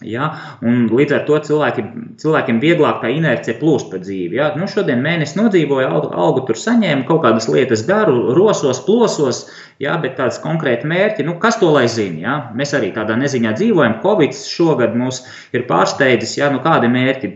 Ja? 0.05 0.29
Līdz 0.63 1.15
ar 1.17 1.23
to 1.27 1.39
cilvēki, 1.43 1.83
cilvēkiem 2.21 2.59
vieglāk 2.63 3.01
tā 3.03 3.11
inercija 3.13 3.57
plūst 3.59 3.89
pa 3.91 3.99
dzīvi. 4.01 4.37
Ja? 4.39 4.51
Nu, 4.59 4.67
šodien 4.71 5.01
mēnesis 5.03 5.37
nodzīvoju, 5.39 5.87
algu, 5.87 6.11
algu 6.25 6.45
tur 6.47 6.59
saņēmu, 6.59 7.05
kaut 7.09 7.23
kādas 7.25 7.49
lietas 7.51 7.83
daru, 7.87 8.33
rosos, 8.37 8.81
plosos, 8.85 9.45
ja? 9.83 9.97
bet 10.01 10.17
tāds 10.19 10.39
konkrēti 10.43 10.87
mērķi, 10.89 11.25
nu, 11.27 11.37
kas 11.41 11.59
to 11.61 11.71
lai 11.75 11.87
zina? 11.91 12.21
Ja? 12.23 12.37
Mēs 12.55 12.75
arī 12.77 12.93
tādā 12.95 13.17
neziņā 13.19 13.55
dzīvojam. 13.59 13.99
Covid 14.05 14.37
šogad 14.39 14.95
mūs 14.99 15.23
ir 15.55 15.67
pārsteidzis, 15.69 16.37
ja? 16.39 16.51
nu, 16.53 16.63
kādi 16.63 16.91
mērķi 16.91 17.33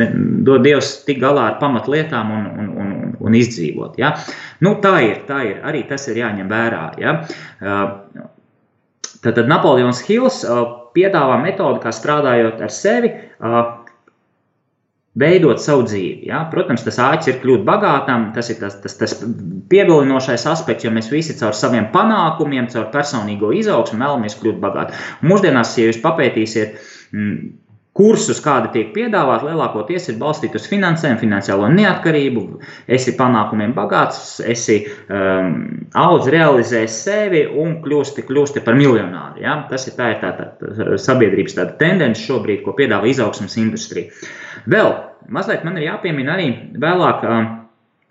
ne, 0.00 0.10
dod 0.46 0.64
Dievs 0.66 0.92
tik 1.06 1.20
galā 1.22 1.46
ar 1.52 1.56
pamatlietām 1.62 2.34
un, 2.36 2.44
un, 2.50 2.68
un, 2.82 2.92
un, 3.20 3.38
izdzīvot. 3.40 3.96
Ja? 4.00 4.14
Nu, 4.64 4.76
tā 4.82 4.98
ir, 5.06 5.24
tā 5.28 5.40
ir, 5.48 5.56
arī 5.66 5.84
tas 5.88 6.06
ir 6.10 6.20
jāņem 6.20 6.50
vērā. 6.50 6.84
Ja? 7.00 7.16
Tad, 9.20 9.34
tad 9.36 9.48
Napoleons 9.50 10.00
Hills 10.06 10.42
piedāvā 10.96 11.38
metodi, 11.42 11.82
kā 11.84 11.92
strādājot 11.94 12.60
ar 12.64 12.74
sevi, 12.74 13.12
veidot 15.20 15.60
savu 15.62 15.84
dzīvi. 15.88 16.28
Ja? 16.30 16.44
Protams, 16.52 16.84
tas 16.86 17.00
āķis 17.02 17.32
ir 17.32 17.40
kļūt 17.42 17.64
bagātam, 17.66 18.30
tas 18.36 18.50
ir 18.52 18.60
tas, 18.60 18.78
tas, 18.82 18.96
tas 19.00 19.16
pievilinošais 19.72 20.46
aspekts, 20.50 20.86
jo 20.86 20.92
mēs 20.94 21.10
visi 21.12 21.36
caur 21.40 21.56
saviem 21.56 21.90
panākumiem, 21.94 22.70
caur 22.72 22.88
personīgo 22.94 23.52
izaugsmu 23.56 24.00
vēlamies 24.00 24.38
kļūt 24.40 24.62
bagāti. 24.62 25.02
Mūsdienās, 25.26 25.74
ja 25.78 25.90
jūs 25.90 26.00
papētīsiet, 26.04 26.78
kursus, 28.00 28.40
kādi 28.40 28.70
tiek 28.72 28.92
piedāvāti, 28.94 29.50
lielākoties 29.50 30.08
ir 30.08 30.18
balstīti 30.20 30.56
uz 30.56 30.66
finansēm, 30.70 31.18
finansiālo 31.20 31.68
neatkarību, 31.74 32.44
esi 32.96 33.12
panākumiem 33.18 33.74
bagāts, 33.76 34.38
esi 34.40 34.78
um, 34.86 35.58
audz, 36.00 36.30
realizē 36.32 36.86
sevi 36.88 37.44
un 37.44 37.76
kļūsti, 37.84 38.24
kļūsti 38.28 38.64
par 38.64 38.78
miljonāru. 38.80 39.42
Ja? 39.44 39.58
Tas 39.68 39.84
ir 39.90 39.98
tā, 39.98 40.14
ir 40.14 40.22
tā, 40.22 40.32
tā 40.38 40.96
sabiedrības 41.00 41.58
tāda 41.58 41.76
tendence 41.80 42.24
šobrīd, 42.24 42.64
ko 42.64 42.76
piedāvā 42.78 43.10
izaugsmas 43.12 43.58
industrija. 43.60 44.14
Vēl 44.70 44.94
mazliet 45.28 45.66
man 45.68 45.76
ir 45.76 45.90
jāpiemina 45.90 46.38
arī 46.38 46.52
vēlāk. 46.80 47.26
Um, 47.26 47.56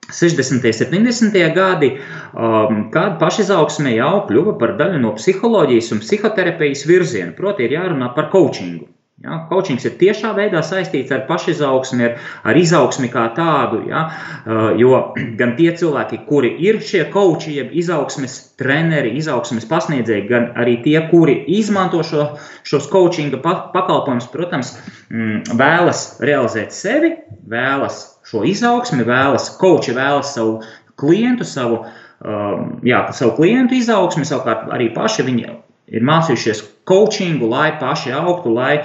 60. 0.09 0.65
un 0.65 1.05
70. 1.05 1.35
gadi, 1.53 1.89
um, 2.33 2.79
kad 2.93 3.19
pašizaugsme 3.21 3.93
jau 3.93 4.23
kļuva 4.29 4.55
par 4.61 4.73
daļu 4.79 5.01
no 5.03 5.13
psiholoģijas 5.17 5.91
un 5.93 6.01
psihoterapijas 6.01 6.87
virziena. 6.89 7.35
Proti, 7.37 7.67
ir 7.67 7.77
jārunā 7.77 8.09
par 8.15 8.31
coachingu. 8.33 8.87
Ja, 9.19 9.41
Coachings 9.49 9.83
ir 9.83 9.97
tiešā 9.99 10.29
veidā 10.31 10.61
saistīts 10.63 11.11
ar 11.11 11.25
pašizaugsmi, 11.27 12.05
ar, 12.07 12.27
ar 12.47 12.55
izaugsmi 12.55 13.09
kā 13.11 13.25
tādu. 13.35 13.81
Ja, 13.89 14.05
uh, 14.07 14.69
jo 14.79 14.93
gan 15.39 15.57
tie 15.57 15.73
cilvēki, 15.75 16.21
kuri 16.29 16.53
ir 16.63 16.79
šie 16.79 17.01
coachi, 17.11 17.57
jeb 17.57 17.73
izaugsmes 17.81 18.37
treneri, 18.61 19.11
izaugsmes 19.19 19.67
pasniedzēji, 19.67 20.23
gan 20.31 20.47
arī 20.63 20.77
tie, 20.85 20.95
kuri 21.11 21.35
izmanto 21.59 21.99
šo, 22.07 22.29
šos 22.63 22.87
coachinga 22.93 23.41
pakalpojumus, 23.43 24.31
protams, 24.31 24.71
mm, 25.11 25.51
vēlas 25.59 26.05
realizēt 26.23 26.71
sevi, 26.71 27.17
vēlas 27.51 28.05
šo 28.29 28.47
izaugsmi, 28.47 29.03
vēlas 29.03 29.51
coachi, 29.59 29.99
vēlas 29.99 30.31
savu 30.37 30.61
klientu, 30.99 31.43
savu, 31.43 31.83
um, 32.23 32.77
jā, 32.87 33.09
savu 33.11 33.35
klientu 33.41 33.75
izaugsmi, 33.83 34.23
savukārt 34.23 34.71
arī 34.71 34.93
paši 34.95 35.27
viņi 35.27 35.51
ir 35.89 36.05
mācījušies 36.05 36.61
coachingu, 36.89 37.49
lai 37.49 37.71
paši 37.81 38.13
augtu, 38.15 38.53
lai 38.53 38.79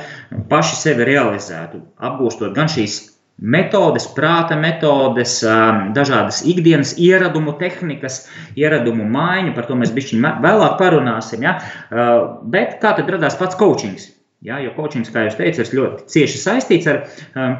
paši 0.50 0.78
sevi 0.78 1.06
realizētu, 1.08 1.82
apgūstot 1.98 2.54
gan 2.56 2.70
šīs 2.70 3.00
metodes, 3.38 4.06
prāta 4.14 4.56
metodes, 4.58 5.40
um, 5.46 5.88
dažādas 5.96 6.42
ikdienas 6.46 6.94
ieradumu 7.02 7.56
tehnikas, 7.58 8.24
ieradumu 8.58 9.06
maiņu, 9.10 9.54
par 9.56 9.66
to 9.68 9.78
mēs 9.78 9.92
bišķiņ 9.94 10.26
vēlāk 10.44 10.76
parunāsim, 10.78 11.42
ja? 11.46 11.56
Uh, 11.90 12.38
bet 12.50 12.78
kā 12.82 12.94
tad 12.98 13.10
radās 13.10 13.38
pats 13.40 13.58
coachings? 13.58 14.12
Ja? 14.44 14.60
Jo 14.62 14.74
coachings, 14.76 15.10
kā 15.10 15.26
jūs 15.26 15.38
teicat, 15.40 15.66
ir 15.66 15.80
ļoti 15.80 16.10
cieši 16.14 16.42
saistīts 16.44 16.90
ar 16.90 17.02
um, 17.34 17.56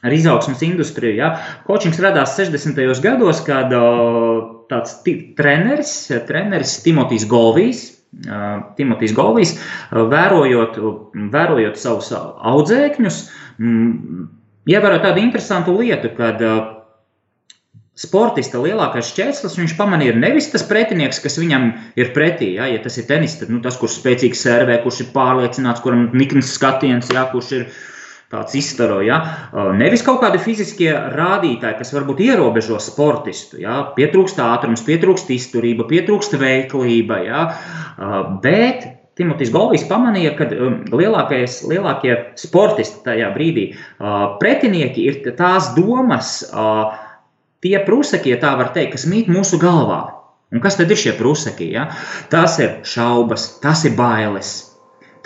ar 0.00 0.14
izaugsmas 0.16 0.62
industriju. 0.64 1.16
Ja. 1.18 1.30
Coachings 1.66 2.00
radās 2.02 2.34
60. 2.38 2.80
gados, 3.04 3.42
kad 3.46 3.72
uh, 3.76 4.42
tāds 4.70 5.00
treneris, 5.36 5.94
treneris 6.28 6.78
Timotijs 6.84 7.26
Golvijs, 7.28 7.84
Timotīs 8.76 9.14
Golvijs, 9.14 9.54
vērojot, 9.92 10.80
vērojot 11.30 11.78
savus 11.78 12.10
audzēkņus, 12.16 13.20
ievērot 14.70 15.04
tādu 15.06 15.22
interesantu 15.22 15.76
lietu, 15.78 16.10
kad 16.18 16.42
sportista 18.00 18.60
lielākais 18.62 19.10
šķērslis 19.12 19.58
viņš 19.60 19.76
pamanīja 19.78 20.16
nevis 20.18 20.48
tas 20.52 20.64
pretinieks, 20.66 21.20
kas 21.22 21.38
viņam 21.40 21.70
ir 22.00 22.12
pretī. 22.16 22.54
Ja, 22.56 22.68
ja 22.70 22.80
tas 22.82 22.96
ir 22.98 23.06
tenis, 23.10 23.36
tad 23.40 23.52
nu, 23.52 23.60
tas, 23.64 23.78
kurš 23.80 23.98
spēcīgi 24.00 24.38
servē, 24.38 24.80
kurš 24.84 25.04
ir 25.04 25.10
pārliecināts, 25.14 25.82
kuram 25.84 26.08
nikns 26.16 26.54
skatiens, 26.56 27.10
ja, 27.12 27.26
kurš 27.32 27.52
ir 27.58 27.66
tāds 28.30 28.54
izstaro. 28.58 29.00
Ja? 29.02 29.18
Nevis 29.76 30.04
kaut 30.06 30.20
kādi 30.22 30.38
fiziskie 30.42 30.92
rādītāji, 30.94 31.80
kas 31.80 31.90
varbūt 31.96 32.22
ierobežo 32.28 32.78
sportistu. 32.82 33.58
Ja? 33.64 33.80
Pietrūkst 33.96 34.38
ātrums, 34.44 34.84
pietrūkst 34.86 35.32
izturība, 35.34 35.88
pietrūkst 35.90 36.38
veiklība. 36.38 37.20
Ja? 37.26 37.42
Bet 38.44 38.86
Timotīs 39.18 39.50
Golvijs 39.52 39.82
pamanīja, 39.90 40.36
ka 40.38 40.46
lielākais, 40.94 41.58
lielākie 41.68 42.14
sportisti 42.40 43.02
tajā 43.04 43.34
brīdī 43.34 43.66
pretinieki 44.40 45.10
ir 45.10 45.18
tās 45.36 45.74
domas, 45.76 46.38
tie 47.60 47.76
prusaki, 47.84 48.32
ja 48.32 48.40
tā 48.40 48.54
var 48.56 48.70
teikt, 48.72 48.94
kas 48.94 49.10
mīt 49.10 49.28
mūsu 49.28 49.58
galvā. 49.60 50.00
Un 50.50 50.62
kas 50.62 50.78
tad 50.78 50.90
ir 50.90 50.98
šie 50.98 51.12
prusaki? 51.18 51.68
Ja? 51.74 51.90
Tas 52.32 52.56
ir 52.62 52.80
šaubas, 52.86 53.60
tas 53.62 53.84
ir 53.86 53.92
bailes, 53.98 54.69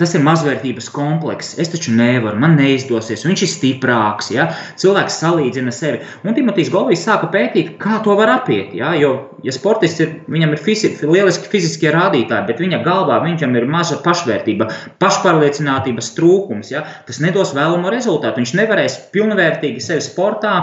Tas 0.01 0.11
ir 0.17 0.25
mazvērtības 0.27 0.89
komplekss. 0.91 1.55
Es 1.63 1.69
taču 1.71 1.93
nevaru, 1.95 2.35
man 2.43 2.57
neizdosies, 2.59 3.23
viņš 3.29 3.45
ir 3.47 3.51
stiprāks. 3.53 4.33
Ja? 4.35 4.49
Cilvēks 4.81 5.21
salīdzina 5.23 5.71
sevi. 5.75 6.01
Un 6.27 6.35
Timotīs 6.35 6.73
Govijs 6.75 7.05
sāka 7.07 7.29
pētīt, 7.31 7.77
kā 7.79 8.01
to 8.03 8.17
var 8.19 8.33
apiet. 8.33 8.73
Ja? 8.75 8.91
Jo, 8.99 9.13
ja 9.47 9.55
sportists 9.55 10.03
ir, 10.03 10.17
viņam 10.35 10.57
ir 10.57 10.63
fiziski, 10.65 11.07
lieliski 11.07 11.47
fiziskie 11.53 11.93
rādītāji, 11.95 12.49
bet 12.49 12.63
viņa 12.65 12.83
galvā 12.83 13.21
viņam 13.23 13.55
ir 13.55 13.69
maza 13.71 14.01
pašvērtība, 14.03 14.67
pašpārliecinātības 15.05 16.11
trūkums, 16.19 16.75
ja? 16.75 16.83
tas 17.07 17.23
nedos 17.23 17.55
vēlamo 17.55 17.95
rezultātu. 17.95 18.43
Viņš 18.43 18.57
nevarēs 18.59 18.99
pilnvērtīgi 19.15 19.85
sevi 19.85 20.03
sportā, 20.03 20.57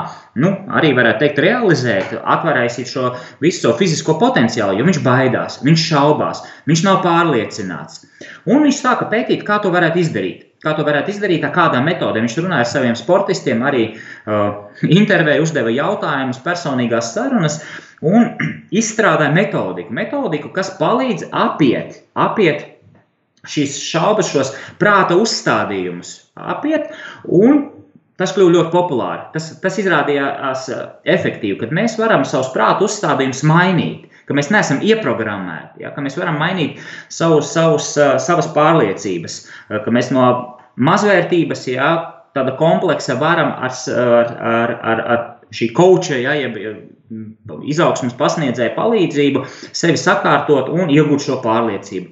nu, 0.43 0.51
arī 0.75 0.91
varētu 0.97 1.23
teikt, 1.23 1.39
realizēt, 1.47 2.17
atvērst 2.19 2.83
šo 2.91 3.13
visu 3.39 3.63
savu 3.63 3.79
fizisko 3.79 4.19
potenciālu, 4.19 4.75
jo 4.79 4.91
viņš 4.91 5.01
baidās, 5.07 5.61
viņš 5.63 5.87
šaubās, 5.87 6.43
viņš 6.67 6.85
nav 6.87 6.99
pārliecināts. 7.07 8.03
Un 8.49 8.63
viņš 8.65 8.77
sāka 8.83 9.07
pētīt, 9.07 9.20
kā 9.47 9.59
to 9.63 9.71
varētu 9.73 10.01
izdarīt. 10.01 10.47
Kā 10.61 10.75
to 10.77 10.85
varētu 10.85 11.09
izdarīt, 11.09 11.45
ar 11.47 11.53
kādām 11.55 11.87
metodēm. 11.89 12.27
Viņš 12.27 12.37
runāja 12.43 12.65
ar 12.65 12.69
saviem 12.69 12.97
sportistiem, 12.97 13.63
arī 13.65 13.85
uh, 13.95 14.59
intervēja, 14.85 15.41
uzdeva 15.41 15.73
jautājumus, 15.73 16.41
personīgās 16.45 17.15
sarunas 17.15 17.57
un 18.05 18.29
izstrādāja 18.81 19.33
metodiku. 19.33 19.95
Metodiku, 19.97 20.53
kas 20.53 20.73
palīdz 20.77 21.31
apiet, 21.31 22.03
apiet 22.13 22.67
šīs 23.49 23.79
šaubas, 23.81 24.29
šos 24.29 24.53
prāta 24.77 25.17
uzstādījumus, 25.17 26.17
apiet 26.37 26.91
un 27.25 27.69
Tas 28.21 28.35
kļuva 28.35 28.51
ļoti 28.53 28.69
populāri. 28.69 29.23
Tas, 29.33 29.47
tas 29.63 29.79
izrādījās 29.81 30.67
uh, 30.69 30.81
efektīvi, 31.09 31.55
kad 31.57 31.71
mēs 31.73 31.95
varam 31.97 32.21
savus 32.27 32.51
prāta 32.53 32.85
uzstādījumus 32.85 33.41
mainīt 33.49 34.10
ka 34.27 34.37
mēs 34.37 34.51
neesam 34.53 34.81
ieprogrammēti, 34.85 35.83
ja, 35.83 35.91
ka 35.95 36.03
mēs 36.05 36.17
varam 36.19 36.39
mainīt 36.41 36.79
savus, 37.09 37.51
savus, 37.55 37.93
savas 38.23 38.49
pārliecības, 38.55 39.37
ka 39.85 39.93
mēs 39.93 40.11
no 40.15 40.25
mazvērtības, 40.81 41.67
ja, 41.73 41.91
tāda 42.35 42.55
kompleksa 42.59 43.17
varam 43.19 43.51
ar, 43.59 43.75
ar, 43.91 44.73
ar, 44.93 45.03
ar, 45.15 45.23
šī 45.51 45.71
koča, 45.75 46.15
ja, 46.21 46.35
jeb 46.39 46.57
izaugsmas 47.67 48.15
pasniedzēja 48.19 48.71
palīdzību, 48.77 49.43
sevi 49.75 49.99
sakārtot 49.99 50.71
un 50.71 50.91
iegūt 50.93 51.27
šo 51.27 51.41
pārliecību. 51.43 52.07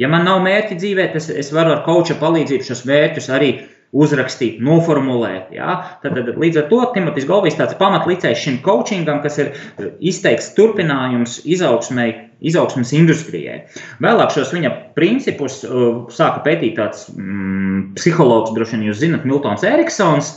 Ja 0.00 0.08
man 0.10 0.24
nav 0.26 0.40
mērķi 0.42 0.78
dzīvē, 0.80 1.10
tad 1.12 1.28
es 1.38 1.52
varu 1.54 1.74
ar 1.76 1.84
koča 1.86 2.16
palīdzību 2.18 2.66
šos 2.66 2.82
mērķus 2.88 3.28
arī 3.36 3.50
uzrakstīt, 3.90 4.60
noformulēt. 4.62 5.50
Ja? 5.54 5.74
Tad, 6.02 6.14
tad 6.14 6.38
līdz 6.38 6.62
ar 6.62 6.66
to 6.70 6.80
Timotīs 6.94 7.26
Golvijs 7.28 7.58
tāds 7.58 7.76
pamatlicējs 7.80 8.44
šim 8.44 8.58
coachingam, 8.64 9.18
kas 9.24 9.40
ir 9.42 9.52
izteikts 9.98 10.52
turpinājums 10.58 11.40
izaugsmai, 11.42 12.08
izaugsmas 12.40 12.94
industrijai. 12.96 13.64
Vēlāk 14.02 14.34
šos 14.36 14.54
viņa 14.54 14.72
principus 14.98 15.60
uh, 15.66 16.04
sāka 16.14 16.44
pētīt 16.46 16.78
tāds 16.78 17.08
mm, 17.16 17.92
psihologs, 17.98 18.54
droši 18.54 18.78
vien 18.78 18.90
jūs 18.90 19.02
zinat, 19.02 19.26
Miltons 19.28 19.66
Eriksons. 19.66 20.36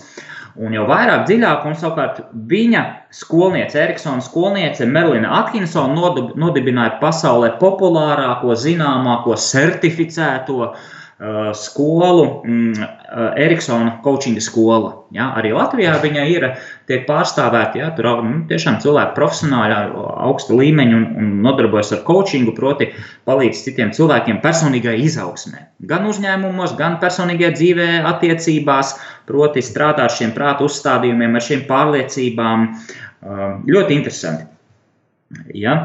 Un 0.53 0.73
jau 0.75 0.83
vairāk 0.85 1.23
dziļāk, 1.25 1.63
un 1.65 1.77
savukārt 1.77 2.19
viņa 2.49 2.81
skolniece, 3.17 3.79
Eriksona 3.81 4.21
skolniece 4.21 4.85
Merlina 4.85 5.31
Atkinsona 5.39 6.11
nodibināja 6.37 6.99
pasaulē 7.01 7.55
populārāko, 7.61 8.53
zināmāko, 8.61 9.33
certificēto 9.41 10.69
Uh, 10.69 10.91
skolu, 11.53 12.41
mm, 12.45 12.71
uh, 12.71 13.31
Eriksona 13.39 13.99
coachinga 14.03 14.41
skola. 14.41 14.91
Ja? 15.15 15.29
Arī 15.37 15.53
Latvijā 15.55 15.93
viņa 16.03 16.25
ir, 16.27 16.45
tiek 16.89 17.05
pārstāvēta, 17.07 17.79
ja? 17.79 17.89
tur 17.95 18.09
nu, 18.25 18.41
tiešām 18.49 18.79
cilvēki 18.83 19.15
profesionāli 19.15 19.75
ar 19.77 19.93
augstu 20.27 20.57
līmeņu 20.59 20.97
un, 20.99 21.05
un 21.21 21.33
nodarbojas 21.45 21.93
ar 21.95 22.03
coachingu, 22.07 22.55
proti 22.57 22.89
palīdz 23.29 23.63
citiem 23.67 23.93
cilvēkiem 23.95 24.41
personīgai 24.43 24.97
izaugsmē. 25.05 25.67
Gan 25.89 26.07
uzņēmumos, 26.11 26.75
gan 26.79 26.99
personīgajā 27.03 27.53
dzīvē, 27.59 27.89
attiecībās, 28.13 28.97
proti 29.29 29.63
strādā 29.63 30.09
ar 30.09 30.15
šiem 30.15 30.35
prātu 30.35 30.67
uzstādījumiem, 30.67 31.39
ar 31.39 31.47
šīm 31.51 31.67
pārliecībām. 31.69 32.71
Uh, 33.23 33.45
ļoti 33.69 34.01
interesanti. 34.01 34.52
Ja? 35.53 35.75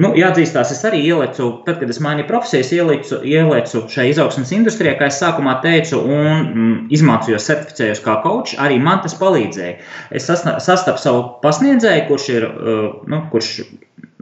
Nu, 0.00 0.12
jāatzīstās, 0.18 0.72
es 0.74 0.84
arī 0.88 1.00
ielicu, 1.06 1.50
tad, 1.66 1.80
kad 1.80 1.90
es 1.92 2.00
mainīju 2.04 2.28
profesijas, 2.28 2.72
ielicu, 2.76 3.20
ielicu 3.26 3.84
šai 3.92 4.08
izaugsmas 4.12 4.52
industrijā, 4.56 4.94
kā 5.00 5.10
es 5.10 5.20
sākumā 5.22 5.58
teicu, 5.64 6.00
un 6.00 6.30
mm, 6.44 6.78
izmācījos, 6.94 7.48
certificējos 7.50 8.02
kā 8.04 8.18
coach. 8.24 8.56
Arī 8.62 8.80
man 8.82 9.02
tas 9.04 9.16
palīdzēja. 9.20 9.76
Es 10.14 10.30
sastapu 10.30 11.02
savu 11.02 11.24
pasniedzēju, 11.44 12.06
kurš 12.10 12.28
ir, 12.34 12.48
uh, 12.48 12.88
nu, 13.10 13.22
kurš 13.32 13.52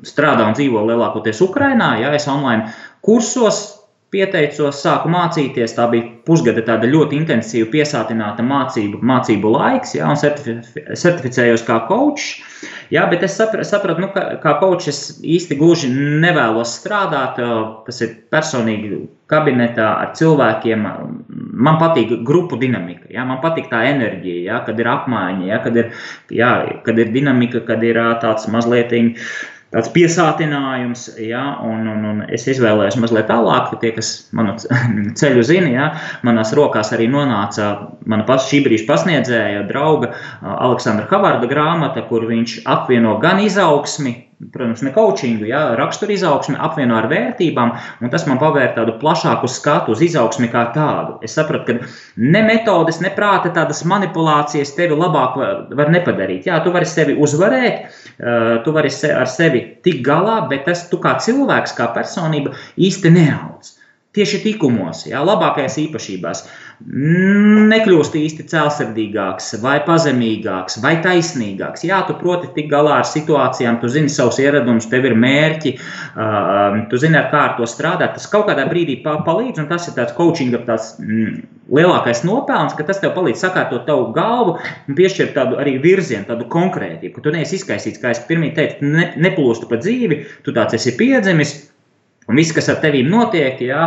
strādā 0.07 0.47
un 0.47 0.57
dzīvo 0.57 0.85
lielākoties 0.88 1.43
Ukrainā. 1.47 1.97
Ja? 2.02 2.12
Es 2.16 2.28
online 2.31 2.73
kursos 3.07 3.75
pieteicos, 4.16 4.80
sāku 4.80 5.11
mācīties. 5.12 5.76
Tā 5.76 5.87
bija 5.92 6.08
pusgada 6.26 6.64
tāda 6.64 6.88
ļoti 6.90 7.20
intensīva, 7.20 7.68
piesātināta 7.75 8.44
mācību, 8.46 9.02
mācību 9.04 9.52
laiks, 9.52 9.94
ja, 9.99 10.08
un 10.11 10.18
certificējos 10.18 11.66
kā 11.68 11.82
coach. 11.90 12.40
Jā, 12.94 13.04
bet 13.11 13.25
es 13.26 13.37
sapratu, 13.37 14.00
nu, 14.04 14.08
ka 14.14 14.38
kā 14.42 14.56
coach 14.62 14.88
es 14.92 15.00
īsti 15.20 15.58
gluži 15.58 15.90
nevēlos 15.92 16.76
strādāt. 16.80 17.40
Tas 17.87 18.02
ir 18.04 18.14
personīgi 18.32 19.02
kabinetā 19.30 19.88
ar 20.04 20.14
cilvēkiem. 20.18 20.87
Man 21.66 21.80
patīk 21.80 22.12
grupu 22.26 22.58
dinamika, 22.61 23.08
jā, 23.12 23.25
man 23.26 23.40
patīk 23.42 23.70
tā 23.73 23.82
enerģija, 23.90 24.44
jā, 24.50 24.62
kad 24.68 24.80
ir 24.80 24.90
apmaiņa, 24.92 25.50
jā, 25.50 25.61
kad, 25.64 25.78
ir, 25.82 25.92
jā, 26.37 26.52
kad 26.87 27.02
ir 27.02 27.12
dinamika, 27.14 27.62
kad 27.66 27.85
ir 27.87 28.00
tāds 28.23 28.46
mazliet. 28.52 28.92
Viņa, 28.92 29.28
tāds 29.76 29.92
piesātinājums, 29.92 31.06
ja, 31.21 31.42
un, 31.64 31.85
un, 31.92 32.04
un 32.09 32.23
es 32.33 32.47
izvēlējos 32.49 32.97
mazliet 33.02 33.28
tālāk, 33.28 33.75
tie, 33.83 33.92
kas 33.97 34.12
manu 34.37 34.56
ceļu 35.21 35.45
zina, 35.47 35.73
ja, 35.73 35.88
manās 36.26 36.54
rokās 36.56 36.95
arī 36.97 37.11
nonāca 37.12 37.73
mana 38.09 38.25
paša 38.28 38.49
šī 38.50 38.62
brīža 38.64 38.88
pasniedzēja, 38.88 39.66
drauga 39.68 40.14
Aleksandra 40.40 41.09
Havarda 41.11 41.50
grāmata, 41.50 42.06
kur 42.09 42.25
viņš 42.30 42.62
apvieno 42.73 43.18
gan 43.23 43.42
izaugsmi, 43.45 44.16
protams, 44.52 44.83
ne 44.85 44.93
coachingu, 44.93 45.47
ja, 45.49 45.61
rakstura 45.78 46.12
izaugsmi 46.12 46.59
apvieno 46.61 46.97
ar 46.99 47.09
vērtībām, 47.09 47.73
un 48.05 48.12
tas 48.12 48.26
man 48.28 48.40
pavēr 48.40 48.75
tādu 48.76 48.97
plašāku 49.00 49.49
skatu 49.49 49.95
uz 49.95 50.02
izaugsmi 50.05 50.50
kā 50.52 50.66
tādu. 50.75 51.16
Es 51.25 51.37
sapratu, 51.38 51.78
ka 51.78 52.21
ne 52.21 52.43
metodes, 52.45 53.00
ne 53.05 53.12
prāta 53.16 53.52
tādas 53.57 53.81
manipulācijas 53.88 54.75
tevi 54.76 54.99
labāk 54.99 55.40
var 55.78 55.95
nepadarīt. 55.95 56.50
Jā, 56.50 56.61
tu 56.64 56.75
vari 56.75 56.88
sevi 56.90 57.16
uzvarēt, 57.16 57.88
tu 58.66 58.76
vari 58.76 58.93
ar 59.14 59.33
sevi 59.33 59.64
tikt 59.87 60.05
galā, 60.07 60.43
bet 60.50 60.69
tas 60.69 60.85
tu 60.90 61.00
kā 61.00 61.16
cilvēks, 61.23 61.76
kā 61.78 61.88
personība 61.97 62.55
īsti 62.76 63.12
neaudz. 63.16 63.75
Tieši 64.16 64.38
tikumos, 64.40 65.03
jā, 65.05 65.20
labākajās 65.20 65.75
īpašībās. 65.83 66.46
Nekļūst 66.85 68.17
īsti 68.21 68.45
cēlsirdīgāks, 68.51 69.55
vai 69.62 69.79
pazemīgāks, 69.87 70.77
vai 70.85 70.99
taisnīgāks. 71.05 71.87
Jā, 71.89 72.03
tu 72.05 72.17
proti 72.21 72.51
tik 72.53 72.69
galā 72.69 72.99
ar 73.01 73.07
situācijām, 73.09 73.79
tu 73.81 73.89
zini 73.89 74.12
savus 74.12 74.37
ieradumus, 74.43 74.89
tev 74.93 75.09
ir 75.09 75.17
mērķi, 75.17 75.73
uh, 75.79 76.83
tu 76.91 77.01
zini, 77.01 77.17
ar 77.17 77.31
kā 77.33 77.41
ar 77.47 77.55
to 77.57 77.69
strādāt. 77.71 78.19
Tas 78.19 78.29
kaut 78.29 78.51
kādā 78.51 78.67
brīdī 78.69 78.99
palīdz, 79.05 79.62
un 79.62 79.71
tas 79.71 79.89
ir 79.89 79.97
tāds 79.97 80.12
coaching, 80.19 80.53
tāds 80.69 80.93
mm, 81.01 81.39
lielākais 81.73 82.21
nopelns, 82.29 82.77
ka 82.77 82.85
tas 82.87 83.01
tev 83.01 83.15
palīdz 83.17 83.47
sakārtot 83.47 83.87
tavu 83.89 84.11
galvu 84.17 84.59
un 84.61 84.99
piešķirt 84.99 85.33
tādu 85.39 85.57
arī 85.62 85.79
virzienu, 85.81 86.27
tādu 86.29 86.45
konkrētību, 86.53 87.15
ka 87.17 87.25
tu 87.25 87.33
neesi 87.33 87.57
izkaisīts, 87.57 88.03
kā 88.03 88.12
es 88.12 88.21
pirmie 88.29 88.53
teicu, 88.57 88.85
ne, 88.85 89.15
neplūstu 89.17 89.71
pa 89.71 89.81
dzīvi, 89.81 90.21
tu 90.45 90.53
tāds 90.57 90.77
esi 90.77 90.93
piedzimis 91.01 91.57
Un 92.27 92.41
viss, 92.41 92.55
kas 92.55 92.67
ar 92.73 92.81
tevi 92.83 93.05
notiek, 93.07 93.61
jā, 93.62 93.85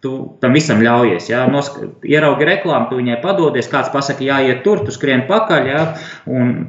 tu 0.00 0.14
tam 0.40 0.56
visam 0.56 0.80
ļaujies. 0.80 1.28
Jā, 1.28 1.42
Nosk 1.52 1.76
ieraugi 2.08 2.48
reklāmu, 2.48 2.88
tu 2.88 3.00
viņai 3.00 3.18
padodies, 3.20 3.68
kāds 3.68 3.92
pasakā, 3.92 4.24
jāiet 4.30 4.62
tur, 4.64 4.80
tu 4.86 4.94
skrien 4.94 5.26
pakaļ. 5.28 5.68
Jā, 5.68 5.82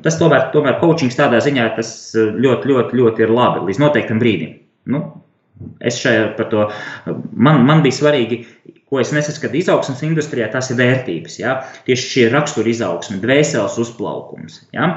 tas 0.03 0.19
tomēr, 0.19 0.49
tomēr 0.55 0.81
coachings 0.83 1.15
tādā 1.19 1.39
ziņā 1.43 1.69
tas 1.77 1.93
ļoti, 2.15 2.73
ļoti, 2.73 2.99
ļoti 2.99 3.25
ir 3.25 3.31
labi 3.31 3.63
līdz 3.69 3.81
noteiktam 3.85 4.19
brīdim. 4.19 4.59
Nu, 4.91 5.01
es 5.79 6.01
šajā 6.01 6.27
par 6.35 6.51
to, 6.51 6.67
man, 7.31 7.63
man 7.67 7.85
bija 7.85 8.01
svarīgi, 8.01 8.43
ko 8.91 8.99
es 8.99 9.13
nesaskatu 9.15 9.61
izaugsmas 9.61 10.03
industrijā, 10.03 10.51
tas 10.51 10.73
ir 10.73 10.79
vērtības. 10.81 11.39
Jā. 11.39 11.55
Tieši 11.87 12.09
šī 12.13 12.29
rakstura 12.33 12.67
izaugsme, 12.73 13.21
dvēseles 13.23 13.79
uzplaukums. 13.79 14.65
Jā. 14.75 14.91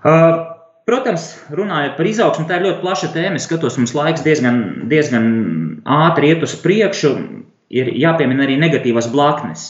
Uh, 0.00 0.55
Protams, 0.86 1.32
runājot 1.50 1.96
par 1.98 2.06
izaugsmu, 2.06 2.44
tā 2.46 2.60
ir 2.60 2.68
ļoti 2.68 2.82
plaša 2.84 3.08
tēma. 3.10 3.40
Es 3.40 3.48
skatos, 3.48 3.74
mums 3.80 3.94
laiks 3.96 4.22
diezgan, 4.22 4.60
diezgan 4.86 5.24
ātri 5.82 6.30
iet 6.30 6.44
uz 6.46 6.54
priekšu. 6.62 7.10
Ir 7.74 7.90
jāpiemina 7.98 8.44
arī 8.46 8.54
negatīvas 8.62 9.08
blaknes. 9.10 9.64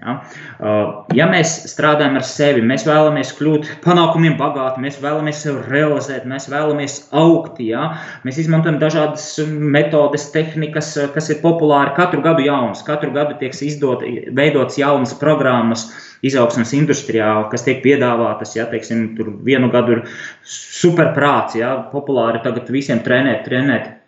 Ja? 0.00 0.14
Uh, 0.56 1.02
ja 1.12 1.26
mēs 1.28 1.50
strādājam 1.68 2.16
ar 2.16 2.24
sevi, 2.24 2.62
mēs 2.64 2.86
vēlamies 2.88 3.34
kļūt 3.36 3.68
panākumiem 3.84 4.38
bagāti, 4.38 4.80
mēs 4.80 4.96
vēlamies 5.02 5.42
sevi 5.44 5.60
realizēt, 5.68 6.24
mēs 6.30 6.48
vēlamies 6.48 6.94
augt. 7.20 7.60
Ja? 7.60 7.90
Mēs 8.24 8.40
izmantojam 8.40 8.80
dažādas 8.80 9.26
metodes, 9.52 10.30
tehnikas, 10.32 10.94
kas 11.12 11.28
ir 11.34 11.42
populāri. 11.44 11.92
Katru 12.00 12.24
gadu 12.24 12.48
jaunas, 12.48 12.80
katru 12.88 13.12
gadu 13.12 13.36
tiek 13.42 13.52
izdot, 13.68 14.08
veidotas 14.32 14.80
jaunas 14.80 15.12
programmas 15.20 15.90
izaugsmas 16.26 16.72
industrijā, 16.76 17.30
kas 17.52 17.66
tiek 17.66 17.82
piedāvātas. 17.84 18.54
Ja, 18.56 18.68
teiksim, 18.70 19.12
tur 19.18 19.32
vienu 19.44 19.70
gadu 19.72 19.96
ir 19.96 20.04
superprāts, 20.46 21.58
ja, 21.58 21.74
populāri 21.92 22.42
tagad 22.44 22.70
visiem 22.72 23.02
trenēt, 23.04 23.44
trenēt. 23.48 23.98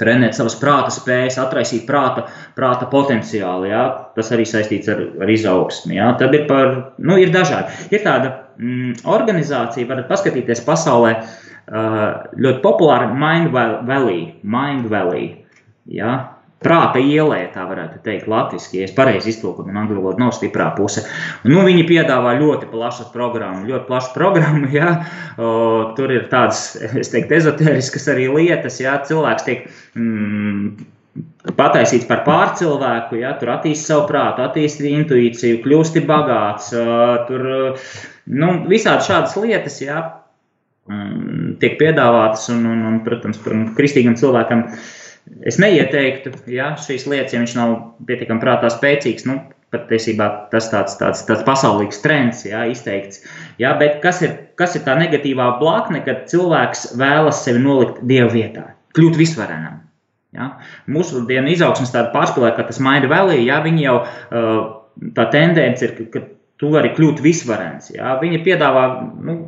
Trenēt 0.00 0.32
savas 0.32 0.54
prāta 0.56 0.88
spējas, 0.88 1.36
atraisīt 1.38 1.82
prāta, 1.84 2.24
prāta 2.56 2.86
potenciālu. 2.88 3.68
Ja? 3.68 3.82
Tas 4.16 4.30
arī 4.32 4.46
saistīts 4.48 4.88
ar, 4.88 5.02
ar 5.20 5.30
izaugsmi. 5.30 5.98
Ja? 5.98 6.14
Tad 6.18 6.32
ir, 6.34 6.46
par, 6.48 6.72
nu, 6.96 7.18
ir 7.20 7.28
dažādi. 7.34 7.76
Ir 7.92 8.00
tāda 8.06 8.32
mm, 8.56 9.02
organizācija, 9.12 9.90
varat 9.90 10.08
paskatīties 10.08 10.64
pasaulē, 10.64 11.12
ļoti 11.68 12.58
populāra 12.64 13.12
Mind 13.12 13.52
Valley. 13.52 14.24
Mind 14.42 14.88
Valley 14.90 15.28
ja? 15.86 16.31
Prāta 16.64 17.00
ielē, 17.02 17.40
tā 17.54 17.64
varētu 17.68 18.00
teikt, 18.04 18.28
latviešu, 18.30 18.70
ja 18.78 18.86
es 18.86 18.94
pareizi 18.96 19.32
iztulkoju, 19.32 19.68
man 19.68 19.82
angļu 19.82 19.98
valoda 20.00 20.22
nav 20.24 20.32
stiprā 20.36 20.70
puse. 20.76 21.04
Nu, 21.44 21.64
viņi 21.66 21.84
piedāvā 21.88 22.36
ļoti 22.40 22.70
plašas 22.72 23.12
programmas, 23.14 23.68
ļoti 23.68 23.88
plašu 23.90 24.16
programmu. 24.16 24.70
Ja? 24.72 24.92
O, 25.36 25.48
tur 25.98 26.12
ir 26.14 26.28
tādas, 26.30 26.72
es 26.96 27.10
teiktu, 27.12 27.34
ezoteriskas 27.36 28.06
arī 28.08 28.28
lietas, 28.32 28.78
ja 28.80 28.94
cilvēks 29.04 29.46
tiek. 29.46 29.66
Mm, 29.98 30.88
Pataisīts 31.58 32.06
par 32.08 32.22
pārcilvēku, 32.24 33.18
ja 33.20 33.34
tur 33.36 33.50
attīstīja 33.52 33.90
savu 33.90 34.06
prātu, 34.08 34.46
attīstīja 34.46 35.02
intuīciju, 35.02 35.58
kļūsti 35.60 36.02
bagāts. 36.08 36.70
Tur 37.28 37.44
nu, 38.32 38.48
visādi 38.70 39.08
šādas 39.10 39.36
lietas, 39.42 39.76
ja, 39.84 39.98
mm, 40.88 41.58
tiek 41.60 41.76
piedāvātas. 41.82 42.48
Un, 42.54 42.64
un, 42.70 42.86
un 42.88 42.98
protams, 43.04 43.42
kristīgam 43.76 44.16
cilvēkam 44.16 44.64
uh, 44.70 44.88
Es 45.46 45.58
neieteiktu, 45.62 46.32
ja 46.50 46.72
šīs 46.80 47.06
lietas, 47.06 47.34
ja 47.34 47.40
viņš 47.42 47.54
nav 47.58 47.74
pietiekami 48.08 48.42
prātā 48.42 48.70
spēcīgs, 48.72 49.26
nu, 49.30 49.38
patiesībā 49.72 50.26
tas 50.52 50.68
tāds, 50.72 50.96
tāds, 51.00 51.22
tāds 51.28 51.44
pasaulīgs 51.46 52.02
trends, 52.04 52.42
jā, 52.48 52.64
izteikts. 52.72 53.22
Jā, 53.62 53.72
bet 53.80 54.00
kas 54.02 54.20
ir, 54.26 54.34
kas 54.60 54.76
ir 54.76 54.84
tā 54.86 54.96
negatīvā 54.98 55.54
blakne, 55.62 56.02
kad 56.04 56.26
cilvēks 56.32 56.92
vēlas 57.00 57.40
sevi 57.46 57.62
nolikt 57.62 58.02
dievu 58.08 58.34
vietā, 58.34 58.66
kļūt 58.98 59.18
visvarenam? 59.20 59.80
Ja? 60.36 60.52
Mūsu 60.90 61.24
dienu 61.28 61.52
izaugsmes 61.52 61.92
tāda 61.94 62.12
pārspīlē, 62.12 62.52
ka 62.56 62.66
tas 62.68 62.80
maina 62.84 63.08
vēlī, 63.10 63.42
ja 63.46 63.62
viņi 63.64 63.86
jau 63.86 63.96
tā 65.16 65.28
tendence 65.32 65.86
ir, 65.88 65.96
ka 66.12 66.26
tu 66.60 66.72
vari 66.72 66.92
kļūt 66.96 67.22
visvarens. 67.24 67.92
Ja? 67.94 68.16
Viņi 68.20 68.42
piedāvā 68.44 68.86
nu, 69.24 69.38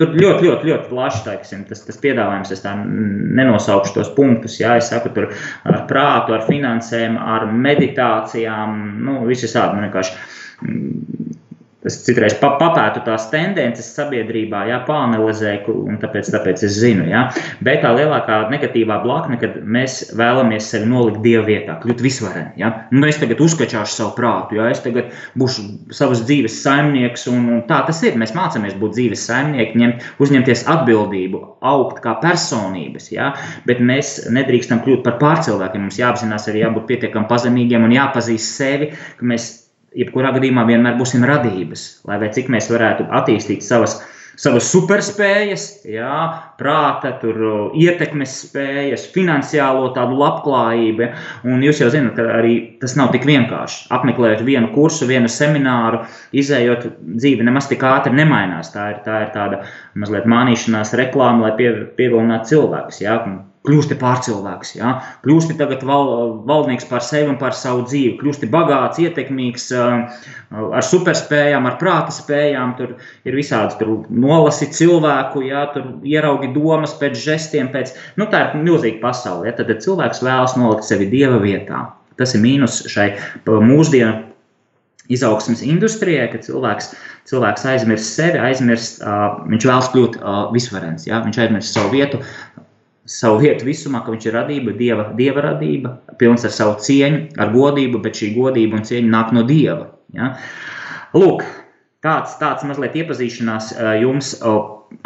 Tur 0.00 0.14
ļoti, 0.16 0.46
ļoti, 0.48 0.68
ļoti 0.70 0.88
plaši 0.88 1.18
teiksim, 1.26 1.64
tas, 1.68 1.82
tas 1.84 1.98
piedāvājums. 2.00 2.52
Es 2.54 2.62
nenosaukšu 2.64 3.98
tos 3.98 4.12
punktus. 4.16 4.56
Jā, 4.60 4.78
es 4.80 4.88
saku, 4.88 5.12
tur 5.12 5.28
ar 5.68 5.82
prātu, 5.90 6.32
ar 6.36 6.46
finansēm, 6.48 7.18
ar 7.20 7.44
meditācijām, 7.52 8.78
nu, 9.04 9.18
visi 9.28 9.50
tādi. 9.52 9.76
Man 9.76 9.90
vienkārši 9.90 10.16
Es 11.82 11.96
citreiz 12.06 12.36
papētu 12.38 13.00
tās 13.02 13.24
tendences 13.32 13.88
sabiedrībā, 13.96 14.60
jā, 14.70 14.76
pāanalizēju, 14.86 15.72
un 15.90 15.96
tāpēc, 16.02 16.28
tāpēc 16.30 16.62
es 16.68 16.76
zinu. 16.78 17.08
Jā. 17.10 17.24
Bet 17.64 17.80
tā 17.82 17.90
lielākā 17.96 18.36
negatīvā 18.52 19.00
blakne, 19.02 19.38
kad 19.40 19.56
mēs 19.66 20.12
vēlamies 20.18 20.68
sevi 20.70 20.86
nolikt 20.92 21.18
dievu 21.24 21.48
vietā, 21.48 21.80
kļūt 21.82 22.04
visvareni. 22.04 22.54
Jā. 22.62 22.70
Nu, 22.94 23.02
es 23.10 23.18
tagad 23.18 23.42
uzkačāšu 23.42 23.96
savu 23.96 24.12
prātu, 24.14 24.60
jā, 24.60 24.68
es 24.70 24.82
tagad 24.84 25.10
būšu 25.38 25.64
savas 25.98 26.22
dzīves 26.28 26.60
saimnieks, 26.62 27.26
un, 27.32 27.48
un 27.56 27.64
tā 27.66 27.80
tas 27.88 28.04
ir. 28.06 28.14
Mēs 28.20 28.36
mācāmies 28.38 28.78
būt 28.78 28.94
dzīves 28.94 29.26
saimnieki, 29.26 29.82
ņemt, 29.82 30.06
uzņemties 30.22 30.62
atbildību, 30.70 31.42
augt 31.72 31.98
kā 32.04 32.14
personības, 32.22 33.10
jā. 33.10 33.32
bet 33.66 33.82
mēs 33.82 34.14
nedrīkstam 34.30 34.84
kļūt 34.86 35.02
par 35.08 35.18
pārcilvēkiem. 35.18 35.88
Mums 35.88 35.98
jāapzinās 35.98 36.46
arī 36.52 36.62
jābūt 36.62 36.86
pietiekami 36.92 37.30
pazemīgiem 37.32 37.90
un 37.90 37.98
jāpazīst 37.98 38.62
sevi, 38.62 38.92
ka 39.18 39.30
mēs 39.34 39.50
jebkurā 39.98 40.32
gadījumā 40.36 40.66
vienmēr 40.68 40.98
būsim 41.00 41.24
radības, 41.28 41.86
lai 42.08 42.18
cik 42.32 42.50
mēs 42.52 42.70
varētu 42.72 43.06
attīstīt 43.18 43.64
savas, 43.66 43.98
savas 44.40 44.68
superspējas, 44.72 45.66
jā, 45.88 46.16
prāta, 46.60 47.12
tur, 47.20 47.38
ietekmes 47.78 48.34
spējas, 48.46 49.04
finansiālo 49.14 49.90
tādu 49.96 50.16
labklājību. 50.20 51.10
Un 51.52 51.62
jūs 51.66 51.82
jau 51.82 51.90
zināt, 51.92 52.16
ka 52.16 52.26
arī 52.38 52.54
tas 52.80 52.96
nav 52.98 53.12
tik 53.14 53.28
vienkārši. 53.28 53.86
Apmeklējot 53.92 54.44
vienu 54.48 54.72
kursu, 54.74 55.08
vienu 55.10 55.30
semināru, 55.32 56.04
izējot 56.32 56.88
dzīvi 57.04 57.48
nemaz 57.48 57.68
tik 57.70 57.84
ātri 57.86 58.16
nemainās. 58.16 58.72
Tā 58.74 58.90
ir, 58.94 59.00
tā 59.06 59.24
ir 59.26 59.32
tāda 59.36 59.62
mazliet 59.94 60.28
mānīšanās 60.30 60.96
reklāma, 60.98 61.48
lai 61.48 61.56
pie, 61.60 61.72
pievilinātu 61.98 62.54
cilvēkus. 62.54 63.04
Ja? 63.04 63.20
Kļūsti 63.66 63.96
pārcilvēks, 64.00 64.72
ja? 64.74 64.92
kļūsti 65.22 65.54
tagad 65.58 65.84
val, 65.86 66.08
valdnieks 66.48 66.88
par 66.90 67.04
sevi 67.06 67.30
un 67.30 67.38
par 67.38 67.54
savu 67.54 67.84
dzīvi, 67.86 68.16
kļūsti 68.18 68.48
bagāts, 68.50 68.98
ietekmīgs, 69.02 69.68
ar 70.52 70.86
superspējām, 70.86 71.68
ar 71.70 71.78
prāta 71.78 72.14
spējām. 72.14 72.74
Tur 72.78 72.96
ir 73.28 73.38
visādi 73.38 73.78
tur 73.78 73.94
nolasi 74.10 74.70
cilvēku, 74.74 75.44
ja? 75.46 75.68
tur 75.74 75.92
ieraugi 76.02 76.50
domas 76.56 76.96
pēc 76.98 77.14
žestiem, 77.22 77.70
pēc, 77.74 77.94
nu 78.18 78.26
tā 78.32 78.48
ir 78.48 78.66
milzīga 78.66 78.98
pasaule. 79.04 79.46
Ja? 79.50 79.54
Tad 79.60 79.70
cilvēks 79.84 80.24
vēlas 80.26 80.58
nolikt 80.58 80.88
sevi 80.88 81.06
dieva 81.12 81.38
vietā. 81.42 81.86
Tas 82.18 82.34
ir 82.34 82.42
mīnus 82.42 82.82
šai 82.90 83.12
mūsdienu 83.46 84.32
izaugsmas 85.12 85.62
industrijai, 85.66 86.28
ka 86.32 86.38
cilvēks, 86.42 86.92
cilvēks 87.30 87.64
aizmirst 87.68 88.18
sevi, 88.18 88.38
aizmirst, 88.42 89.00
uh, 89.02 89.40
viņš 89.50 89.66
vēlas 89.68 89.88
kļūt 89.92 90.18
uh, 90.20 90.44
visvarens, 90.54 91.06
ja? 91.08 91.22
viņš 91.24 91.40
aizmirst 91.42 91.78
savu 91.78 91.92
vietu 91.94 92.22
savu 93.08 93.40
vietu 93.42 93.66
visumā, 93.66 94.02
ka 94.04 94.12
viņš 94.14 94.28
ir 94.28 94.36
radība, 94.36 94.74
dieva, 94.78 95.08
dieva 95.18 95.42
radība, 95.48 95.96
pilns 96.20 96.46
ar 96.46 96.54
savu 96.54 96.76
cieņu, 96.82 97.24
ar 97.42 97.50
godību, 97.54 98.02
bet 98.04 98.20
šī 98.20 98.32
godība 98.36 98.78
un 98.78 98.86
cieņa 98.86 99.10
nāk 99.10 99.32
no 99.34 99.42
dieva. 99.48 99.88
Ja? 100.14 100.34
Lūk, 101.16 101.42
tāds, 102.04 102.36
tāds 102.40 102.66
mazliet 102.68 102.96
iepazīšanās 103.02 103.72
jums 104.02 104.34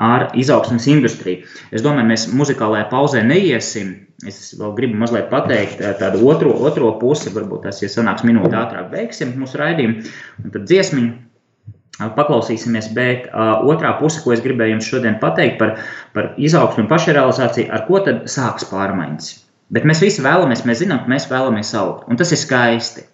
ar 0.03 0.29
izaugsmas 0.37 0.89
industriju. 0.91 1.47
Es 1.71 1.85
domāju, 1.85 2.11
mēs 2.11 2.27
muzikālajā 2.35 2.89
pauzē 2.91 3.23
neiesim. 3.25 3.95
Es 4.27 4.55
vēl 4.57 4.73
gribu 4.79 4.99
mazliet 5.01 5.29
pateikt 5.31 5.83
tādu 6.01 6.25
otro, 6.29 6.55
otro 6.69 6.95
pusi, 7.01 7.33
varbūt 7.35 7.67
tas, 7.69 7.83
ja 7.85 7.91
sanāks 7.93 8.25
minūte 8.27 8.57
ātrāk, 8.57 8.89
beigsim 8.93 9.35
mūsu 9.37 9.61
raidījumu, 9.61 10.07
un 10.43 10.55
tad 10.55 10.65
dziesmiņu 10.71 11.26
paklausīsimies, 11.99 12.91
bet 12.97 13.27
uh, 13.31 13.65
otrā 13.65 13.95
puse, 14.01 14.21
ko 14.25 14.35
es 14.35 14.45
gribēju 14.45 14.77
jums 14.77 14.89
šodien 14.91 15.19
pateikt 15.23 15.59
par, 15.61 15.77
par 16.17 16.33
izaugsmu 16.37 16.85
un 16.85 16.91
pašrealizāciju, 16.93 17.71
ar 17.73 17.87
ko 17.89 18.03
tad 18.05 18.27
sāks 18.31 18.69
pārmaiņas. 18.71 19.33
Bet 19.73 19.87
mēs 19.89 20.03
visi 20.05 20.23
vēlamies, 20.23 20.67
mēs 20.69 20.83
zinām, 20.85 21.03
ka 21.03 21.11
mēs 21.11 21.29
vēlamies 21.31 21.73
augt, 21.81 22.07
un 22.11 22.21
tas 22.21 22.33
ir 22.35 22.43
skaisti. 22.43 23.07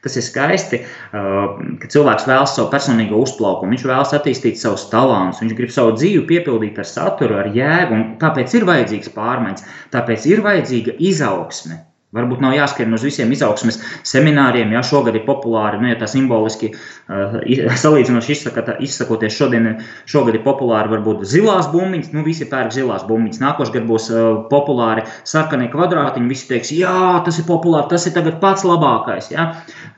Tas 0.00 0.14
ir 0.16 0.24
skaisti, 0.24 0.78
ka 1.12 1.88
cilvēks 1.92 2.24
vēlas 2.24 2.54
savu 2.56 2.70
personīgo 2.72 3.18
uzplaukumu, 3.20 3.74
viņš 3.74 3.82
vēlas 3.84 4.14
attīstīt 4.16 4.56
savus 4.56 4.86
talantus, 4.88 5.42
viņš 5.44 5.52
grib 5.58 5.74
savu 5.74 5.92
dzīvi 5.98 6.22
piepildīt 6.30 6.80
ar 6.80 6.88
saturu, 6.88 7.36
ar 7.42 7.50
jēgu, 7.52 7.98
un 7.98 8.06
tāpēc 8.22 8.56
ir 8.56 8.64
vajadzīgs 8.70 9.12
pārmaiņas, 9.12 9.66
tāpēc 9.92 10.24
ir 10.32 10.40
vajadzīga 10.46 10.96
izaugsme. 11.10 11.82
Varbūt 12.10 12.40
nav 12.42 12.56
jāskrien 12.56 12.90
uz 12.96 13.04
visiem 13.06 13.30
izaugsmes 13.30 13.76
semināriem, 14.10 14.72
ja 14.74 14.80
šogad 14.82 15.14
ir 15.14 15.22
populāri, 15.28 15.78
nu, 15.78 15.86
ja 15.92 15.98
tā 16.00 16.08
simboliski 16.10 16.72
uh, 16.72 17.36
salīdzinoši 17.84 18.32
izsakata, 18.34 18.74
izsakoties 18.82 19.36
šodien, 19.36 19.68
šogad 20.10 20.34
ir 20.34 20.42
populāri 20.42 20.90
varbūt 20.90 21.22
zilās 21.30 21.68
bumbiņas, 21.70 22.10
nu 22.16 22.24
visi 22.26 22.48
pērk 22.50 22.74
zilās 22.74 23.06
bumbiņas, 23.06 23.38
nākošais 23.44 23.74
gadu 23.76 23.90
būs 23.92 24.10
uh, 24.10 24.26
populāri 24.50 25.06
sarkanie 25.22 25.70
kvadrātiņi, 25.70 26.32
visi 26.34 26.50
teiks, 26.50 26.74
jā, 26.74 26.96
tas 27.28 27.38
ir 27.38 27.46
populāri, 27.46 27.86
tas 27.94 28.08
ir 28.10 28.16
tagad 28.18 28.42
pats 28.42 28.66
labākais, 28.66 29.30
ja. 29.30 29.46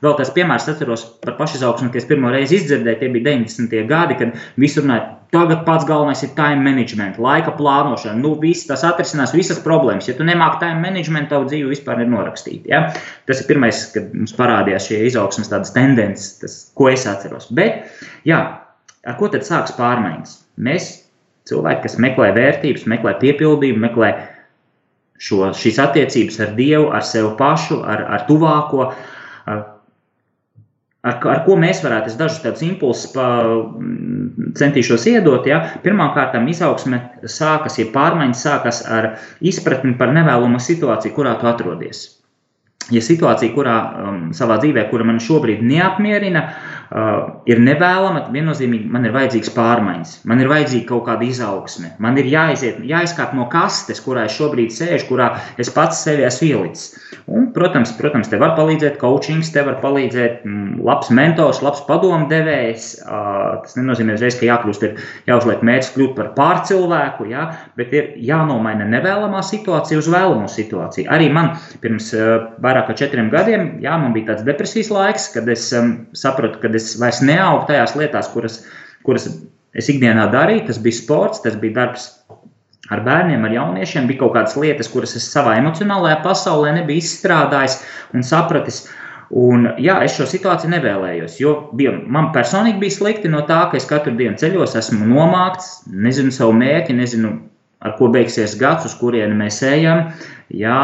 Vēl 0.05 0.13
tās 0.19 0.29
piemērs 0.37 0.69
atceros 0.69 1.07
par 1.25 1.33
pašizaugsmu, 1.41 1.89
kad 1.89 2.03
es 2.03 2.09
pirmo 2.13 2.29
reizi 2.29 2.61
izdzirdēju, 2.61 3.01
tie 3.01 3.09
bija 3.17 3.31
90. 3.31 3.75
gadi, 3.89 4.21
kad 4.21 4.37
visi 4.61 4.85
runāja, 4.85 5.15
Tagad 5.33 5.63
pats 5.65 5.85
galvenais 5.89 6.19
ir 6.21 6.29
time 6.37 6.61
management, 6.61 7.15
laika 7.17 7.55
plānošana. 7.57 8.19
Nu, 8.21 8.35
viss 8.37 8.67
tas 8.69 8.83
atrisinās 8.85 9.31
visas 9.33 9.57
problēmas. 9.65 10.05
Ja 10.05 10.13
tu 10.17 10.27
nemāki 10.27 10.59
time 10.61 10.83
management, 10.83 11.31
tavu 11.31 11.47
dzīvi 11.49 11.71
vispār 11.71 12.03
ir 12.03 12.11
norakstīta. 12.11 12.69
Ja? 12.69 12.81
Tas 13.29 13.41
ir 13.41 13.47
pirmais, 13.49 13.79
kad 13.95 14.11
mums 14.13 14.35
parādījās 14.37 14.91
šie 14.91 14.99
izaugsmas 15.07 15.49
tendences, 15.73 16.35
tas, 16.43 16.59
ko 16.77 16.91
es 16.91 17.07
atceros. 17.09 17.49
Bet, 17.49 17.89
jā, 18.29 18.43
ar 19.09 19.17
ko 19.17 19.31
tad 19.33 19.47
sāks 19.47 19.73
pārmaiņas? 19.79 20.37
Mēs, 20.69 20.91
cilvēki, 21.49 21.87
kas 21.87 21.97
meklē 22.05 22.29
vērtības, 22.37 22.85
meklē 22.93 23.17
piepildījumu, 23.25 23.87
meklē 23.87 24.13
šo, 25.17 25.47
šīs 25.57 25.81
attiecības 25.81 26.43
ar 26.45 26.53
Dievu, 26.61 26.91
ar 26.93 27.09
sevi 27.09 27.33
pašu, 27.41 27.81
ar, 27.81 28.05
ar 28.19 28.29
tuvāko, 28.29 28.91
ar 29.49 29.65
ar, 31.03 31.41
ko 31.45 31.57
mēs 31.59 31.81
varētu, 31.83 32.11
es 32.13 32.19
dažus 32.19 32.41
tādus 32.43 32.63
impulsus 32.65 33.11
centīšos 34.59 35.07
iedot. 35.11 35.47
Ja? 35.49 35.61
Pirmkārt, 35.83 36.35
izaugsme 36.49 37.01
sākas, 37.25 37.79
ja 37.79 37.87
pārmaiņas 37.93 38.43
sākas 38.47 38.83
ar 38.87 39.13
izpratni 39.41 39.95
par 39.99 40.13
nevēlamu 40.15 40.61
situāciju, 40.61 41.15
kurā 41.15 41.37
tu 41.41 41.49
atrodies. 41.49 42.05
Ja 42.91 42.99
situācija, 42.99 43.53
kurā 43.55 43.75
um, 43.79 44.23
savā 44.35 44.57
dzīvē, 44.59 44.89
kura 44.89 45.05
man 45.07 45.21
šobrīd 45.23 45.61
neapmierina, 45.63 46.41
uh, 46.91 47.43
ir 47.49 47.61
nevēlama, 47.63 48.25
tad 48.25 48.35
viennozīmīgi 48.35 48.89
man 48.91 49.07
ir 49.07 49.15
vajadzīgs 49.15 49.53
pārmaiņas, 49.55 50.15
man 50.29 50.43
ir 50.43 50.51
vajadzīga 50.51 50.89
kaut 50.89 51.05
kāda 51.07 51.27
izaugsme, 51.27 51.93
man 52.03 52.17
ir 52.21 52.29
jāiziet, 52.31 52.81
jāizkāp 52.87 53.35
no 53.37 53.47
kastes, 53.51 54.01
kurā 54.03 54.27
es 54.27 54.37
šobrīd 54.37 54.73
sēžu, 54.73 55.07
kurā 55.11 55.29
es 55.61 55.71
pats 55.73 56.03
sevi 56.05 56.25
esmu 56.27 56.49
ielicis. 56.49 56.93
Un, 57.31 57.49
protams, 57.55 57.93
protams, 57.95 58.27
te 58.31 58.39
var 58.41 58.55
palīdzēt 58.57 58.97
coachings, 59.01 59.51
te 59.53 59.63
var 59.63 59.77
palīdzēt 59.83 60.43
mm, 60.43 60.81
labs 60.83 61.11
mentors, 61.15 61.61
labs 61.63 61.83
padomdevējs. 61.87 62.87
Tas 63.03 63.77
nenozīmē 63.77 64.17
uzreiz, 64.17 64.35
ka 64.39 64.47
jākļūst, 64.49 64.83
ir 64.87 65.29
jāuzliek 65.29 65.63
mērķis 65.63 65.93
kļūt 65.95 66.15
par 66.17 66.33
pārcilvēku, 66.37 67.29
jā, 67.31 67.45
bet 67.79 67.95
ir 67.95 68.09
jānomaina 68.27 68.87
nevēlamā 68.91 69.43
situācija 69.45 70.01
uz 70.01 70.09
vēlamo 70.11 70.49
situāciju. 70.51 71.07
Arī 71.13 71.29
man 71.33 71.53
pirms 71.83 72.11
vairāk 72.63 72.89
kā 72.89 72.97
četriem 73.05 73.31
gadiem, 73.33 73.69
jā, 73.83 73.95
man 74.01 74.15
bija 74.15 74.33
tāds 74.33 74.45
depresijas 74.47 74.91
laiks, 74.93 75.29
kad 75.35 75.47
es 75.51 75.69
um, 75.77 75.93
sapratu, 76.17 76.59
ka 76.59 76.71
es 76.79 76.93
vairs 77.01 77.21
neaugu 77.25 77.67
tajās 77.69 77.95
lietās, 77.99 78.31
kuras, 78.33 78.61
kuras 79.07 79.29
es 79.73 79.89
ikdienā 79.91 80.29
darīju. 80.33 80.67
Tas 80.69 80.81
bija 80.83 80.99
sports, 80.99 81.43
tas 81.45 81.55
bija 81.59 81.77
darbs 81.81 82.09
ar 82.91 83.03
bērniem, 83.05 83.45
ar 83.47 83.55
jauniešiem 83.55 84.09
bija 84.09 84.23
kaut 84.23 84.35
kādas 84.37 84.57
lietas, 84.59 84.91
kuras 84.91 85.15
es 85.19 85.29
savā 85.31 85.55
emocionālajā 85.61 86.19
pasaulē 86.25 86.73
nebiju 86.79 87.03
izstrādājis 87.03 87.79
un 88.13 88.27
sapratis. 88.27 88.83
Un, 89.33 89.65
jā, 89.81 89.95
es 90.05 90.13
šo 90.13 90.27
situāciju 90.29 90.69
nevēlējos, 90.75 91.39
jo 91.41 91.53
bija, 91.73 91.95
man 92.15 92.27
personīgi 92.35 92.77
bija 92.83 92.93
slikti 92.99 93.31
no 93.33 93.41
tā, 93.47 93.63
ka 93.71 93.79
es 93.79 93.87
katru 93.89 94.13
dienu 94.19 94.37
ceļos, 94.37 94.75
esmu 94.77 95.07
nomākts, 95.09 95.79
nezinu 95.89 96.29
savu 96.35 96.53
mērķi, 96.59 96.93
nezinu, 96.99 97.31
ar 97.83 97.97
ko 97.99 98.09
beigsies 98.13 98.55
gads, 98.59 98.87
uz 98.87 98.95
kurieni 98.99 99.35
mēs 99.37 99.59
ejam. 99.67 100.07
Jā, 100.53 100.77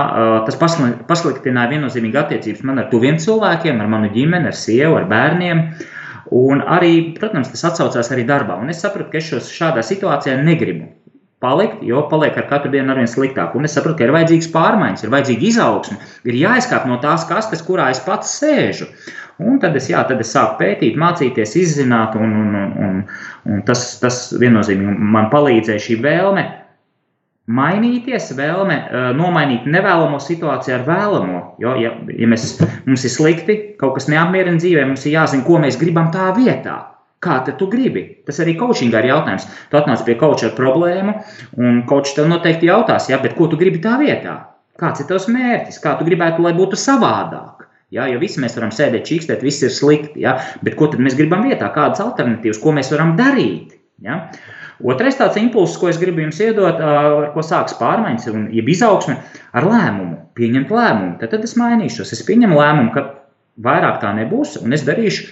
tas 0.48 0.58
pasliktināja 0.60 1.74
viennozīmīgi 1.76 2.20
attiecības 2.20 2.66
man 2.68 2.82
ar 2.82 2.90
tuviem 2.92 3.20
cilvēkiem, 3.22 3.82
ar 3.82 3.92
manu 3.92 4.10
ģimeni, 4.14 4.50
ar 4.50 4.58
sievu, 4.58 4.98
ar 5.00 5.08
bērniem. 5.10 5.66
Un 6.36 6.62
arī, 6.62 6.94
protams, 7.18 7.52
tas 7.54 7.66
atsaucās 7.72 8.12
arī 8.14 8.26
darbā. 8.30 8.58
Un 8.62 8.70
es 8.74 8.82
sapratu, 8.84 9.12
ka 9.14 9.22
es 9.22 9.30
šos, 9.32 9.52
šādā 9.54 9.84
situācijā 9.86 10.36
negribu 10.44 10.90
palikt, 11.40 11.80
jo 11.88 12.02
paliek 12.12 12.36
ar 12.38 12.50
katru 12.50 12.72
dienu 12.74 12.92
arvien 12.94 13.08
sliktāk. 13.08 13.56
Un 13.56 13.66
es 13.66 13.74
saprotu, 13.78 14.02
ka 14.02 14.08
ir 14.08 14.14
vajadzīgs 14.14 14.50
pārmaiņas, 14.52 15.06
ir 15.06 15.14
vajadzīga 15.14 15.48
izaugsme, 15.48 15.98
ir 16.28 16.38
jāizkāp 16.42 16.86
no 16.90 17.00
tās 17.04 17.24
kastes, 17.30 17.64
kurā 17.66 17.88
es 17.94 18.02
pats 18.04 18.34
sēžu. 18.42 18.90
Un 19.40 19.62
tad 19.64 19.78
es, 19.80 19.88
jā, 19.88 20.02
tad 20.08 20.20
es 20.20 20.34
sāku 20.36 20.60
pētīt, 20.60 21.00
mācīties, 21.00 21.56
izzināt, 21.62 22.18
un, 22.20 22.34
un, 22.42 22.58
un, 22.60 22.74
un, 22.88 23.04
un 23.48 23.62
tas, 23.68 23.86
tas 24.02 24.26
viennozīmīgi 24.36 24.98
man 25.16 25.30
palīdzēja 25.32 25.86
šī 25.86 26.02
vēlme 26.04 26.44
mainīties, 27.50 28.30
vēlme 28.38 28.78
nomainīt 29.18 29.66
nevēlamo 29.70 30.20
situāciju 30.22 30.76
ar 30.78 30.86
vēlamo. 30.88 31.42
Jo, 31.62 31.74
ja, 31.82 31.96
ja 32.14 32.30
mēs, 32.30 32.52
mums 32.86 33.06
ir 33.08 33.14
slikti, 33.14 33.58
kaut 33.82 33.98
kas 33.98 34.10
neapmierina 34.12 34.62
dzīvē, 34.62 34.86
mums 34.90 35.06
ir 35.08 35.18
jāzina, 35.18 35.46
ko 35.48 35.60
mēs 35.64 35.80
gribam 35.82 36.12
tā 36.14 36.30
vietā. 36.38 36.78
Kā 37.20 37.42
tu 37.44 37.68
gribi? 37.68 38.06
Tas 38.24 38.38
arī 38.40 38.54
coachingā 38.56 39.02
ir 39.02 39.10
jautājums. 39.10 39.48
Tu 39.72 39.76
atnāc 39.76 40.06
pie 40.08 40.16
coacha 40.22 40.48
ar 40.48 40.54
problēmu, 40.56 41.18
un 41.60 41.82
coach 41.90 42.14
tev 42.16 42.30
noteikti 42.32 42.70
jautās, 42.70 43.10
ja, 43.12 43.20
ko 43.36 43.50
tu 43.52 43.60
gribi 43.60 43.82
tā 43.84 43.98
vietā? 44.00 44.38
Kāds 44.80 45.04
ir 45.04 45.10
tavs 45.10 45.28
mērķis? 45.28 45.82
Kā 45.84 45.98
tu 46.00 46.08
gribētu, 46.08 46.46
lai 46.46 46.54
būtu 46.56 46.80
savādāk? 46.80 47.66
Ja, 47.92 48.06
jo 48.08 48.22
visi 48.22 48.40
mēs 48.40 48.56
varam 48.56 48.72
sēdēt, 48.72 49.04
čīkstēt, 49.10 49.44
viss 49.44 49.66
ir 49.66 49.74
slikti. 49.74 50.22
Ja, 50.24 50.38
bet 50.64 50.78
ko 50.80 50.88
tad 50.94 51.02
mēs 51.04 51.18
gribam 51.20 51.44
vietā? 51.50 51.72
Kādas 51.76 52.00
alternatīvas, 52.06 52.62
ko 52.64 52.72
mēs 52.78 52.94
varam 52.94 53.16
darīt? 53.20 53.74
Ja? 54.06 54.22
Otrais 54.80 55.18
tāds 55.20 55.36
impulss, 55.42 55.76
ko 55.80 55.90
es 55.92 55.98
gribu 56.00 56.24
jums 56.24 56.40
iedot, 56.40 56.80
ar 56.80 57.32
ko 57.34 57.44
sākas 57.44 57.76
pārmaiņas, 57.82 58.30
jeb 58.56 58.70
izaugsme 58.72 59.18
ar 59.52 59.68
lēmumu, 59.68 60.16
pieņemt 60.40 60.72
lēmumu. 60.72 61.18
Tad, 61.20 61.34
tad 61.34 61.44
es 61.44 61.58
mainīšos. 61.60 62.14
Es 62.16 62.24
pieņemu 62.28 62.56
lēmumu, 62.56 62.94
ka 62.96 63.04
vairāk 63.60 64.00
tā 64.04 64.14
nebūs, 64.16 64.56
un 64.64 64.76
es 64.76 64.86
darīšu 64.88 65.28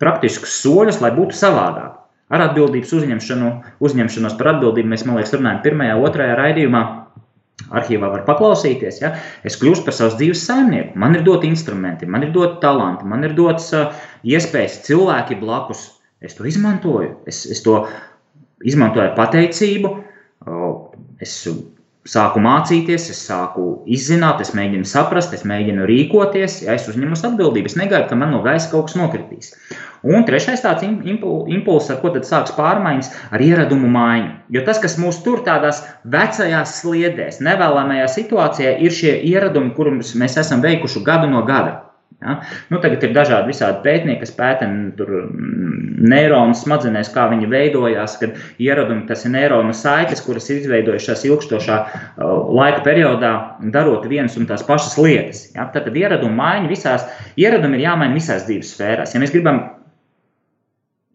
praktiskus 0.00 0.56
soļus, 0.62 1.02
lai 1.04 1.12
būtu 1.12 1.36
savādāk. 1.36 1.98
Ar 2.30 2.46
atbildības 2.46 2.92
uzņemšanu, 2.94 3.52
uzņemšanos 3.84 4.36
par 4.38 4.54
atbildību 4.54 4.92
mēs, 4.92 5.04
man 5.04 5.18
liekas, 5.18 5.34
runājam 5.36 5.62
pirmajā, 5.66 6.00
otrajā 6.00 6.40
raidījumā. 6.40 6.82
Arhīvā 7.76 8.08
var 8.08 8.22
paklausīties, 8.24 9.02
ja 9.02 9.10
es 9.46 9.58
kļūstu 9.60 9.84
par 9.84 9.94
savas 9.94 10.14
dzīves 10.16 10.46
saimnieku. 10.48 10.94
Man 10.98 11.18
ir 11.18 11.26
doti 11.26 11.50
instrumenti, 11.50 12.08
man 12.08 12.24
ir 12.24 12.30
doti 12.32 12.56
talanti, 12.62 13.04
man 13.06 13.26
ir 13.26 13.34
dots 13.36 13.66
uh, 13.76 13.90
iespējas, 14.24 14.78
cilvēki 14.86 15.36
blakus. 15.42 15.82
Es 16.24 16.38
to 16.38 16.48
izmantoju, 16.48 17.18
es, 17.28 17.42
es 17.52 17.60
to 17.64 17.82
izmantoju 18.66 19.12
pateicību. 19.16 19.92
Es 21.20 21.36
sāku 22.08 22.40
mācīties, 22.40 23.10
es 23.12 23.18
sāku 23.28 23.82
izzināt, 23.84 24.40
es 24.40 24.54
mēģinu 24.56 24.88
saprast, 24.88 25.34
es 25.36 25.44
mēģinu 25.48 25.84
rīkoties, 25.88 26.62
ja 26.64 26.74
es 26.78 26.88
uzņemos 26.88 27.26
atbildību. 27.28 27.68
Es 27.68 27.76
negaidu, 27.76 28.08
ka 28.08 28.16
man 28.16 28.32
no 28.34 28.40
gaisa 28.44 28.70
kaut 28.72 28.88
kas 28.88 28.96
nokritīs. 28.96 29.52
Un 30.00 30.24
trešais 30.24 30.62
tāds 30.64 30.86
impulss, 30.86 31.90
ar 31.92 32.00
ko 32.00 32.14
tad 32.14 32.24
sāks 32.24 32.54
pārmaiņas, 32.56 33.12
ar 33.36 33.44
ieradumu 33.44 33.90
maiņu. 33.92 34.32
Jo 34.56 34.64
tas, 34.64 34.80
kas 34.80 34.96
mūs 35.02 35.20
tur 35.26 35.44
tādās 35.44 35.82
vecajās 36.08 36.78
sliedēs, 36.80 37.42
nevēlamajā 37.44 38.08
situācijā, 38.16 38.78
ir 38.80 38.96
šie 38.96 39.18
ieradumi, 39.28 39.74
kurus 39.76 40.16
mēs 40.16 40.40
esam 40.40 40.64
veikuši 40.64 41.04
gadu 41.04 41.28
no 41.28 41.44
gada. 41.44 41.89
Ja? 42.20 42.36
Nu, 42.68 42.78
tagad 42.82 43.04
ir 43.06 43.14
dažādi 43.16 43.54
visādi 43.54 43.80
pētnieki, 43.84 44.20
kas 44.24 44.32
pēta 44.36 44.66
mm, 44.68 46.00
neironu 46.10 46.56
smadzenēs, 46.58 47.12
kā 47.14 47.26
viņi 47.32 47.48
veidojās, 47.50 48.18
kad 48.20 48.36
ieradumi 48.60 49.06
tas 49.08 49.24
ir 49.24 49.32
neironu 49.34 49.72
saites, 49.76 50.20
kuras 50.26 50.50
ir 50.50 50.60
izveidojušās 50.60 51.24
ilgstošā 51.30 51.78
laika 52.20 52.82
periodā, 52.84 53.34
darot 53.72 54.08
vienas 54.10 54.36
un 54.40 54.48
tās 54.50 54.64
pašas 54.66 54.98
lietas. 55.00 55.46
Ja? 55.54 55.68
Tad, 55.72 55.86
tad 55.88 55.96
ieradumu 55.96 56.36
maiņa 56.40 56.72
visās, 56.72 57.06
ieradumi 57.40 57.80
ir 57.80 57.86
jāmaina 57.88 58.16
visās 58.16 58.44
dzīves 58.48 58.74
sfērās. 58.74 59.14
Ja 59.14 59.22
mēs 59.22 59.32
gribam 59.32 59.62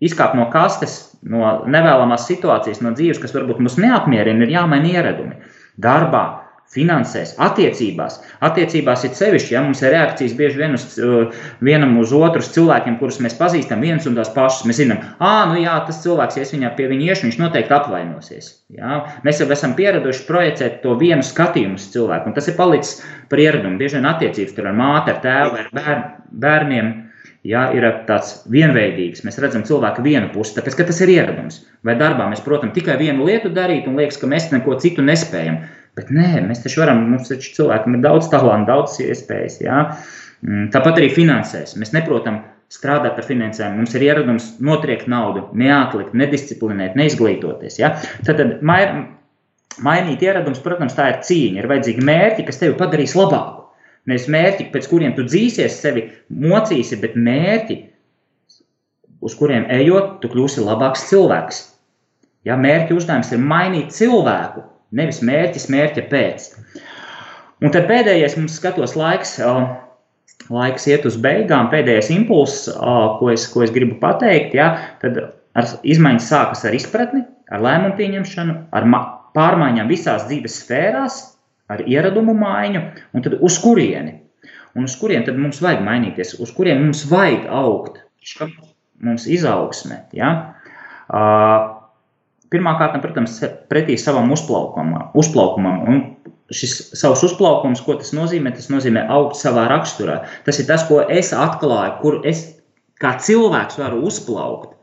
izkāpt 0.05 0.37
no 0.39 0.49
kastes, 0.53 0.97
no 1.25 1.59
nevēlamās 1.69 2.25
situācijas, 2.29 2.81
no 2.81 2.95
dzīves, 2.97 3.21
kas 3.21 3.35
varbūt 3.35 3.61
mūs 3.63 3.77
neapmierina, 3.81 4.45
ir 4.45 4.57
jāmaina 4.57 4.97
ieradumi 4.97 5.37
darbā 5.81 6.44
finansēs, 6.75 7.35
attiecībās. 7.41 8.19
Attiecībās 8.45 9.05
ir 9.07 9.15
sevišķi, 9.17 9.55
ja 9.55 9.63
mums 9.65 9.81
ir 9.83 9.93
reakcijas 9.95 10.35
bieži 10.37 10.61
vien 10.61 10.75
uz, 10.77 10.87
uh, 10.99 11.31
vienam 11.63 11.95
uz 12.01 12.13
otru 12.15 12.43
cilvēkiem, 12.43 12.99
kurus 12.99 13.21
mēs 13.23 13.37
pazīstam, 13.39 13.83
viens 13.85 14.07
un 14.09 14.17
tās 14.19 14.31
pašas. 14.35 14.65
Mēs 14.69 14.81
zinām, 14.83 15.01
ah, 15.19 15.45
nu 15.51 15.61
jā, 15.63 15.77
tas 15.87 16.01
cilvēks, 16.03 16.39
ja 16.39 16.45
es 16.45 16.53
viņā 16.55 16.73
pie 16.77 16.89
viņa 16.91 17.09
iešu, 17.09 17.27
viņš 17.29 17.39
noteikti 17.41 17.75
apvainosies. 17.77 18.51
Jā? 18.75 19.01
Mēs 19.27 19.41
jau 19.41 19.49
esam 19.55 19.77
pieraduši 19.79 20.27
projicēt 20.27 20.81
to 20.83 20.97
vienu 20.99 21.25
skatījumu 21.25 21.79
uz 21.79 21.89
cilvēku, 21.95 22.29
un 22.29 22.37
tas 22.37 22.51
ir 22.51 22.59
palicis 22.59 22.99
par 23.31 23.41
ieradumu. 23.41 23.79
Bieži 23.79 23.99
vien 23.99 24.11
attiecības 24.11 24.55
tur 24.57 24.69
ar 24.69 24.77
māti, 24.77 25.13
ar 25.15 25.23
tēvu, 25.23 25.63
ar 25.63 25.73
bērn, 25.75 26.05
bērniem. 26.45 26.93
Ja, 27.45 27.67
ir 27.77 27.85
tāds 28.07 28.39
vienveidīgs. 28.49 29.21
Mēs 29.21 29.37
redzam 29.37 29.61
cilvēku 29.67 30.01
vienu 30.01 30.31
pusi, 30.33 30.55
tāpēc 30.55 30.79
ka 30.79 30.87
tas 30.89 31.01
ir 31.05 31.11
ieradums. 31.13 31.59
Vai 31.85 31.93
darbā 31.99 32.25
mēs, 32.31 32.41
protams, 32.41 32.73
tikai 32.73 32.95
vienu 32.97 33.27
lietu 33.27 33.51
darīt 33.53 33.85
un 33.85 33.99
liekas, 34.01 34.17
ka 34.17 34.29
mēs 34.31 34.47
neko 34.49 34.79
citu 34.81 35.05
nespējam. 35.05 35.59
Bet 35.95 36.11
nē, 36.11 36.41
mēs 36.49 36.59
taču 36.63 36.81
varam, 36.83 37.05
mums 37.13 37.31
taču 37.31 37.53
cilvēkam 37.55 37.95
ir 37.95 38.03
daudz 38.03 38.27
talantu, 38.31 38.67
daudz 38.71 38.97
iespējas. 39.03 39.61
Jā. 39.63 39.79
Mm, 40.43 40.69
tāpat 40.73 40.99
arī 40.99 41.09
finansēs. 41.15 41.77
Mēs 41.79 41.93
neprotam 41.95 42.41
strādāt 42.73 43.19
ar 43.21 43.27
finansēm. 43.27 43.77
Mums 43.79 43.95
ir 43.95 44.03
ieradums 44.09 44.49
notriekt 44.63 45.07
naudu, 45.11 45.45
neatlikt, 45.55 46.15
nedisciplinēt, 46.17 46.97
neizglītoties. 46.99 47.79
Ja? 47.79 47.93
Tad, 48.27 48.41
tad 48.41 48.65
mai, 48.65 48.81
mainīt 49.85 50.25
ieradums, 50.25 50.59
protams, 50.65 50.97
tā 50.97 51.11
ir 51.13 51.21
cīņa. 51.27 51.61
Ir 51.61 51.71
vajadzīgi 51.71 52.05
mērķi, 52.11 52.47
kas 52.49 52.59
tevi 52.61 52.75
padarīs 52.79 53.15
labāku. 53.17 53.63
Nevis 54.09 54.27
mērķi, 54.29 54.69
pēc 54.73 54.91
kuriem 54.91 55.15
tu 55.17 55.25
dzīsies, 55.25 55.79
sevi 55.81 56.09
mocīsi, 56.29 56.99
bet 57.01 57.15
mērķi, 57.17 57.79
uz 59.25 59.33
kuriem 59.39 59.65
ejot, 59.73 60.19
tu 60.21 60.29
kļūsi 60.29 60.61
labāks 60.61 61.07
cilvēks. 61.09 61.63
Ja 62.45 62.59
mērķi 62.61 62.93
uzdevums 62.93 63.31
ir 63.33 63.41
mainīt 63.41 63.95
cilvēku, 63.95 64.61
Nevis 64.95 65.21
mērķis, 65.25 65.67
mērķa 65.73 66.05
pēc. 66.11 66.47
Un 67.63 67.73
tad 67.73 67.87
pēdējais 67.89 68.37
mums 68.39 68.57
skatos 68.59 68.95
laiks, 68.99 69.37
laiks 70.51 70.87
iet 70.91 71.07
uz 71.07 71.17
beigām, 71.21 71.69
pēdējais 71.71 72.11
impulss, 72.15 72.69
ko 73.19 73.31
es, 73.33 73.47
ko 73.51 73.63
es 73.65 73.73
gribu 73.75 73.99
pateikt, 74.01 74.55
ja, 74.57 74.71
tad 75.01 75.19
ar, 75.21 75.71
izmaiņas 75.83 76.29
sākas 76.31 76.65
ar 76.67 76.75
izpratni, 76.77 77.23
ar 77.51 77.63
lēmumu 77.63 77.95
pieņemšanu, 77.99 78.57
ar 78.75 78.89
pārmaiņām 79.35 79.91
visās 79.91 80.27
dzīves 80.29 80.59
sfērās, 80.63 81.21
ar 81.71 81.81
ieradumu 81.89 82.35
maiņu, 82.37 82.83
un 83.15 83.25
tad 83.25 83.39
uz 83.41 83.57
kurieni. 83.63 84.19
Un 84.75 84.89
uz 84.89 84.97
kurien 84.99 85.23
tad 85.23 85.37
mums 85.39 85.61
vajag 85.63 85.85
mainīties, 85.85 86.35
uz 86.43 86.51
kuriem 86.55 86.81
mums 86.83 87.05
vajag 87.07 87.47
augt, 87.47 88.01
mums 89.05 89.27
izaugsme. 89.31 90.01
Ja? 90.15 90.31
Uh, 91.07 91.74
Pirmkārt, 92.53 92.97
protams, 93.01 93.39
pretī 93.71 93.97
savam 93.97 94.31
uzplaukumam. 94.31 95.09
uzplaukumam. 95.17 95.81
Un 95.89 96.03
šis 96.53 96.75
savs 96.97 97.23
uzplaukums, 97.25 97.81
ko 97.85 97.97
tas 97.99 98.13
nozīmē? 98.13 98.53
Tas 98.55 98.69
nozīmē 98.69 99.07
augt 99.09 99.39
savā 99.39 99.65
raksturā. 99.71 100.21
Tas 100.45 100.61
ir 100.61 100.69
tas, 100.69 100.85
ko 100.87 101.01
es 101.01 101.33
atklāju, 101.33 101.97
kur 102.01 102.21
es 102.23 102.45
kā 103.01 103.17
cilvēks 103.21 103.79
varu 103.81 104.05
uzplaukt. 104.09 104.75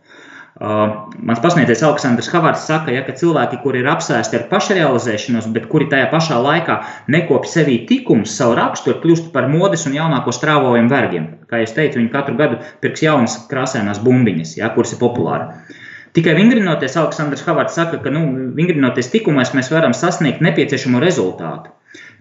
Uh, 0.63 1.09
mans 1.17 1.41
pasniedzējs 1.43 1.81
Aleksandrs 1.87 2.29
Havārds 2.31 2.67
saka, 2.69 2.93
ja, 2.93 3.01
ka 3.07 3.15
cilvēki, 3.17 3.57
kuri 3.65 3.81
ir 3.81 3.89
apsēsti 3.89 4.37
ar 4.37 4.45
pašrealizēšanos, 4.51 5.49
bet 5.55 5.65
kuri 5.73 5.89
tajā 5.91 6.11
pašā 6.13 6.37
laikā 6.45 6.77
nekopja 7.11 7.51
sevī 7.55 7.79
tikumus, 7.89 8.35
savu 8.37 8.59
raksturu, 8.59 9.01
kļūst 9.03 9.31
par 9.35 9.49
modes 9.51 9.89
un 9.89 9.97
jaunāko 9.97 10.35
strāvojumu 10.37 10.93
vergiem. 10.93 11.31
Kā 11.51 11.63
jau 11.63 11.73
teicu, 11.81 12.03
viņi 12.03 12.13
katru 12.13 12.37
gadu 12.39 12.61
pirks 12.85 13.03
jaunas 13.03 13.39
krāsainās 13.51 14.03
bumbiņas, 14.05 14.59
ja, 14.61 14.69
kuras 14.77 14.93
ir 14.93 15.01
populāras. 15.01 15.81
Tikai 16.13 16.35
vingrinoties, 16.37 16.97
Aleksandrs 17.01 17.45
Havārds 17.47 17.77
saka, 17.79 17.99
ka 18.05 18.11
nu, 18.13 18.27
vingrinoties 18.57 19.09
tikumos 19.13 19.55
mēs 19.57 19.71
varam 19.73 19.95
sasniegt 19.97 20.43
nepieciešamo 20.45 21.01
rezultātu. 21.01 21.73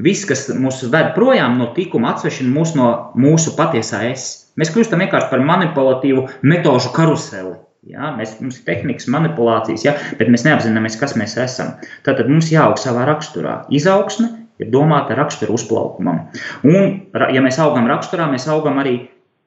Viss, 0.04 0.24
kas 0.28 0.46
mūs 0.56 0.80
ved 0.92 1.12
projām 1.16 1.58
no 1.60 1.70
tikuma, 1.76 2.14
atsvešina 2.16 2.52
mūs 2.54 2.72
no 2.78 2.88
mūsu 3.20 3.54
patiesā 3.58 4.06
es. 4.10 4.30
Mēs 4.60 4.72
kļūstam 4.72 5.04
vienkārši 5.04 5.30
par 5.32 5.44
manipulatīvu 5.48 6.24
metožu 6.48 6.92
karuseli. 6.96 7.58
Ja? 7.92 8.14
Mēs, 8.16 8.38
mums 8.40 8.60
ir 8.62 8.68
tehnikas 8.68 9.10
manipulācijas, 9.12 9.86
ja? 9.88 9.96
bet 10.20 10.32
mēs 10.32 10.46
neapzināmies, 10.48 11.00
kas 11.02 11.16
mēs 11.20 11.36
esam. 11.44 11.76
Tātad 12.08 12.32
mums 12.32 12.52
jāaug 12.54 12.80
savā 12.80 13.04
raksturā. 13.10 13.62
Izaugsme 13.74 14.30
ir 14.62 14.72
domāta 14.74 15.18
rakstura 15.18 15.52
uzplaukumam. 15.56 16.28
Un, 16.68 16.94
ja 17.34 17.44
mēs 17.44 17.60
augam 17.64 17.90
raksturā, 17.92 18.30
mēs 18.32 18.48
augam 18.52 18.80
arī 18.80 19.00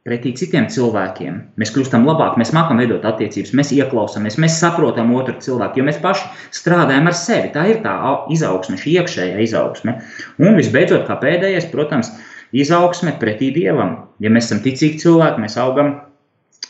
pretī 0.04 0.34
citiem 0.36 0.66
cilvēkiem. 0.68 1.36
Mēs 1.60 1.72
kļūstam 1.72 2.04
labāk, 2.04 2.36
mēs 2.40 2.52
mākam 2.52 2.80
veidot 2.82 3.06
attiecības, 3.08 3.54
mēs 3.56 3.72
ieklausāmies, 3.72 4.36
mēs 4.42 4.58
saprotam 4.60 5.14
otru 5.16 5.38
cilvēku, 5.40 5.80
jo 5.80 5.86
mēs 5.88 6.00
paši 6.02 6.28
strādājam 6.52 7.08
ar 7.08 7.16
sevi. 7.16 7.52
Tā 7.54 7.64
ir 7.72 7.80
tā 7.86 7.94
izaugsme, 8.34 8.76
šī 8.80 8.98
iekšējā 9.00 9.38
izaugsme. 9.46 9.96
Un 10.44 10.60
visbeidzot, 10.60 11.06
kā 11.08 11.16
pēdējais, 11.22 11.70
protams, 11.72 12.12
izaugsme 12.52 13.16
pretī 13.20 13.48
dievam. 13.56 14.02
Ja 14.20 14.32
mēs 14.32 14.50
esam 14.50 14.60
ticīgi 14.66 15.00
cilvēki, 15.06 15.40
mēs 15.46 15.56
augam 15.64 15.94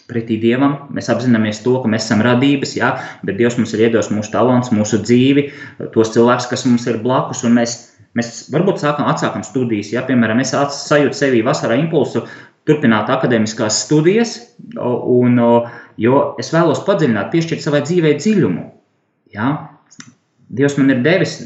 pretī 0.07 0.39
dievam, 0.39 0.79
mēs 0.95 1.11
apzināmies 1.11 1.65
to, 1.65 1.75
ka 1.83 1.91
mēs 1.91 2.07
esam 2.07 2.23
radības, 2.23 2.77
jā, 2.79 2.95
bet 3.27 3.39
Dievs 3.41 3.59
mums 3.59 3.75
ir 3.75 3.87
iedos 3.89 4.13
mūsu 4.13 4.31
talants, 4.31 4.71
mūsu 4.75 5.01
dzīvi, 5.03 5.49
tos 5.95 6.13
cilvēkus, 6.15 6.49
kas 6.51 6.67
mums 6.69 6.85
ir 6.91 7.01
blakus, 7.03 7.41
mēs, 7.49 7.77
mēs 8.15 8.35
varbūt 8.53 8.83
sākam, 8.85 9.09
atsākam 9.09 9.43
studijas, 9.47 9.95
ja, 9.97 10.05
piemēram, 10.07 10.43
es 10.45 10.53
sajūtu 10.53 11.17
sevī 11.17 11.41
vasarā 11.47 11.81
impulsu 11.81 12.27
turpināt 12.69 13.11
akadēmiskās 13.13 13.83
studijas, 13.85 14.39
un, 14.81 15.39
jo 16.01 16.25
es 16.41 16.51
vēlos 16.55 16.83
padziļināt, 16.87 17.31
piešķirt 17.33 17.65
savai 17.65 17.83
dzīvei 17.85 18.17
dziļumu. 18.21 18.65
Ja? 19.35 19.51
Dievs 20.55 20.77
man 20.79 20.93
ir 20.93 21.01
devis, 21.05 21.39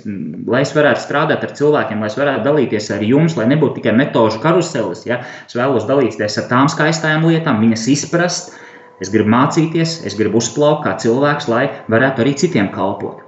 lai 0.51 0.61
es 0.65 0.75
varētu 0.77 1.01
strādāt 1.01 1.45
ar 1.47 1.53
cilvēkiem, 1.57 2.03
lai 2.03 2.11
es 2.11 2.19
varētu 2.19 2.45
dalīties 2.45 2.91
ar 2.95 3.05
jums, 3.07 3.39
lai 3.39 3.47
nebūtu 3.51 3.79
tikai 3.79 3.95
metožu 3.97 4.43
karuselis. 4.43 5.05
Ja? 5.09 5.23
Es 5.47 5.57
vēlos 5.59 5.87
dalīties 5.89 6.39
ar 6.43 6.49
tām 6.51 6.71
skaistām 6.71 7.27
lietām, 7.27 7.63
viņas 7.63 7.87
izprast. 7.95 8.53
Es 8.99 9.13
gribu 9.15 9.31
mācīties, 9.31 10.01
es 10.07 10.17
gribu 10.19 10.41
uzplaukt 10.43 10.83
kā 10.85 10.97
cilvēks, 10.99 11.47
lai 11.51 11.69
varētu 11.91 12.25
arī 12.25 12.35
citiem 12.39 12.73
kalpot. 12.75 13.23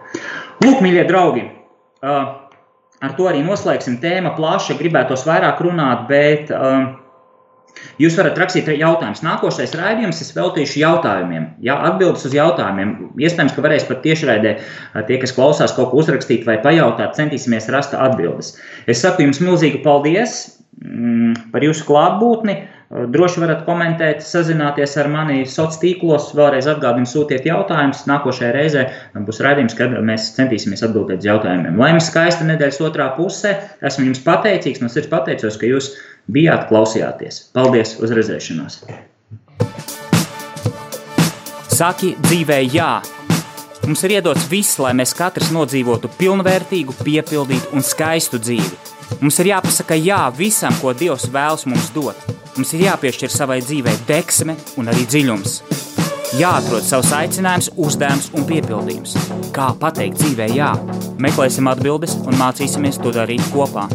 Lūk, 0.64 0.82
mīļie 0.82 1.04
draugi, 1.08 1.44
ar 2.02 3.14
to 3.16 3.28
arī 3.30 3.44
noslēgsim 3.46 4.00
tēma 4.02 4.34
plaša. 4.36 4.74
Gribētos 4.80 5.22
vairāk 5.28 5.62
runāt, 5.62 6.08
bet 6.10 6.50
Jūs 8.00 8.16
varat 8.18 8.38
rakstīt 8.40 8.68
jautājumus. 8.72 9.22
Nākošais 9.24 9.74
raidījums 9.76 10.22
es 10.24 10.32
veltīšu 10.36 10.80
jautājumiem. 10.82 11.46
Jā, 11.64 11.76
atbildes 11.90 12.24
uz 12.28 12.36
jautājumiem. 12.36 12.94
Iespējams, 13.20 13.54
ka 13.56 13.64
varēs 13.64 13.86
pat 13.88 14.02
tiešraidē 14.06 14.54
tie, 15.08 15.18
kas 15.22 15.34
klausās, 15.36 15.74
kaut 15.76 15.92
ko 15.92 16.00
uzrakstīt 16.02 16.46
vai 16.48 16.58
pajautāt. 16.64 17.16
Centīsimies 17.18 17.70
rast 17.74 17.96
atbildes. 17.96 18.54
Es 18.90 19.04
saku 19.04 19.26
jums 19.26 19.42
milzīgi 19.44 19.82
paldies 19.84 20.40
mm, 20.80 21.52
par 21.54 21.66
jūsu 21.66 21.86
klātbūtni. 21.88 22.56
Droši 22.90 23.38
varat 23.38 23.60
komentēt, 23.62 24.24
sazināties 24.26 24.96
ar 24.98 25.06
mani 25.06 25.44
sociālos 25.46 25.78
tīklos. 25.78 26.24
Vēlreiz 26.34 26.66
atgādinu, 26.72 27.06
sūtiet 27.06 27.44
jautājumus. 27.46 28.00
Nākošajā 28.10 28.48
reizē 28.56 28.82
būs 29.14 29.38
raidījums, 29.46 29.76
kad 29.78 29.94
mēs 30.08 30.32
centīsimies 30.34 30.82
atbildēt 30.82 31.22
uz 31.22 31.28
jautājumiem. 31.28 31.78
Lai 31.78 31.92
jums 31.92 32.08
skaista 32.10 32.48
nedēļas 32.48 32.80
otrā 32.88 33.06
pusē, 33.14 33.52
esmu 33.86 34.08
jums 34.08 34.24
pateicīgs, 34.24 34.82
no 34.82 34.90
sirds 34.90 35.06
pateicos, 35.12 35.60
ka 35.60 35.70
jūs 35.70 35.92
bijāt, 36.34 36.66
klausījāties. 36.72 37.38
Paldies, 37.54 37.94
uz 38.02 38.10
redzēšanos! 38.18 38.80
Saki 41.70 42.16
dzīvē, 42.26 42.58
jā! 42.74 42.90
Mums 43.86 44.02
ir 44.08 44.18
iedots 44.18 44.50
viss, 44.50 44.82
lai 44.82 44.96
mēs 44.98 45.14
katrs 45.14 45.54
nodzīvotu 45.54 46.10
pilnvērtīgu, 46.18 46.98
piepildītu 47.06 47.70
un 47.70 47.86
skaistu 47.86 48.42
dzīvi. 48.42 48.82
Mums 49.22 49.38
ir 49.38 49.54
jāpasaka 49.54 49.94
jā 49.94 50.24
visam, 50.34 50.74
ko 50.82 50.90
Dievs 50.90 51.30
vēlas 51.30 51.70
mums 51.70 51.94
dot. 51.94 52.39
Mums 52.60 52.74
ir 52.76 52.82
jāpiešķir 52.84 53.30
savai 53.32 53.62
dzīvei 53.64 53.94
deksme 54.04 54.52
un 54.76 54.90
arī 54.92 55.06
dziļums. 55.08 55.54
Jāatrod 56.36 56.84
savs 56.84 57.14
aicinājums, 57.16 57.70
uzdevums 57.80 58.28
un 58.36 58.44
piepildījums. 58.50 59.16
Kā 59.56 59.70
pateikt 59.80 60.20
dzīvē 60.20 60.50
jā? 60.58 60.68
Meklēsim 61.24 61.72
atbildes 61.72 62.18
un 62.20 62.36
mācīsimies 62.36 63.00
to 63.00 63.16
darīt 63.16 63.48
kopā 63.56 63.88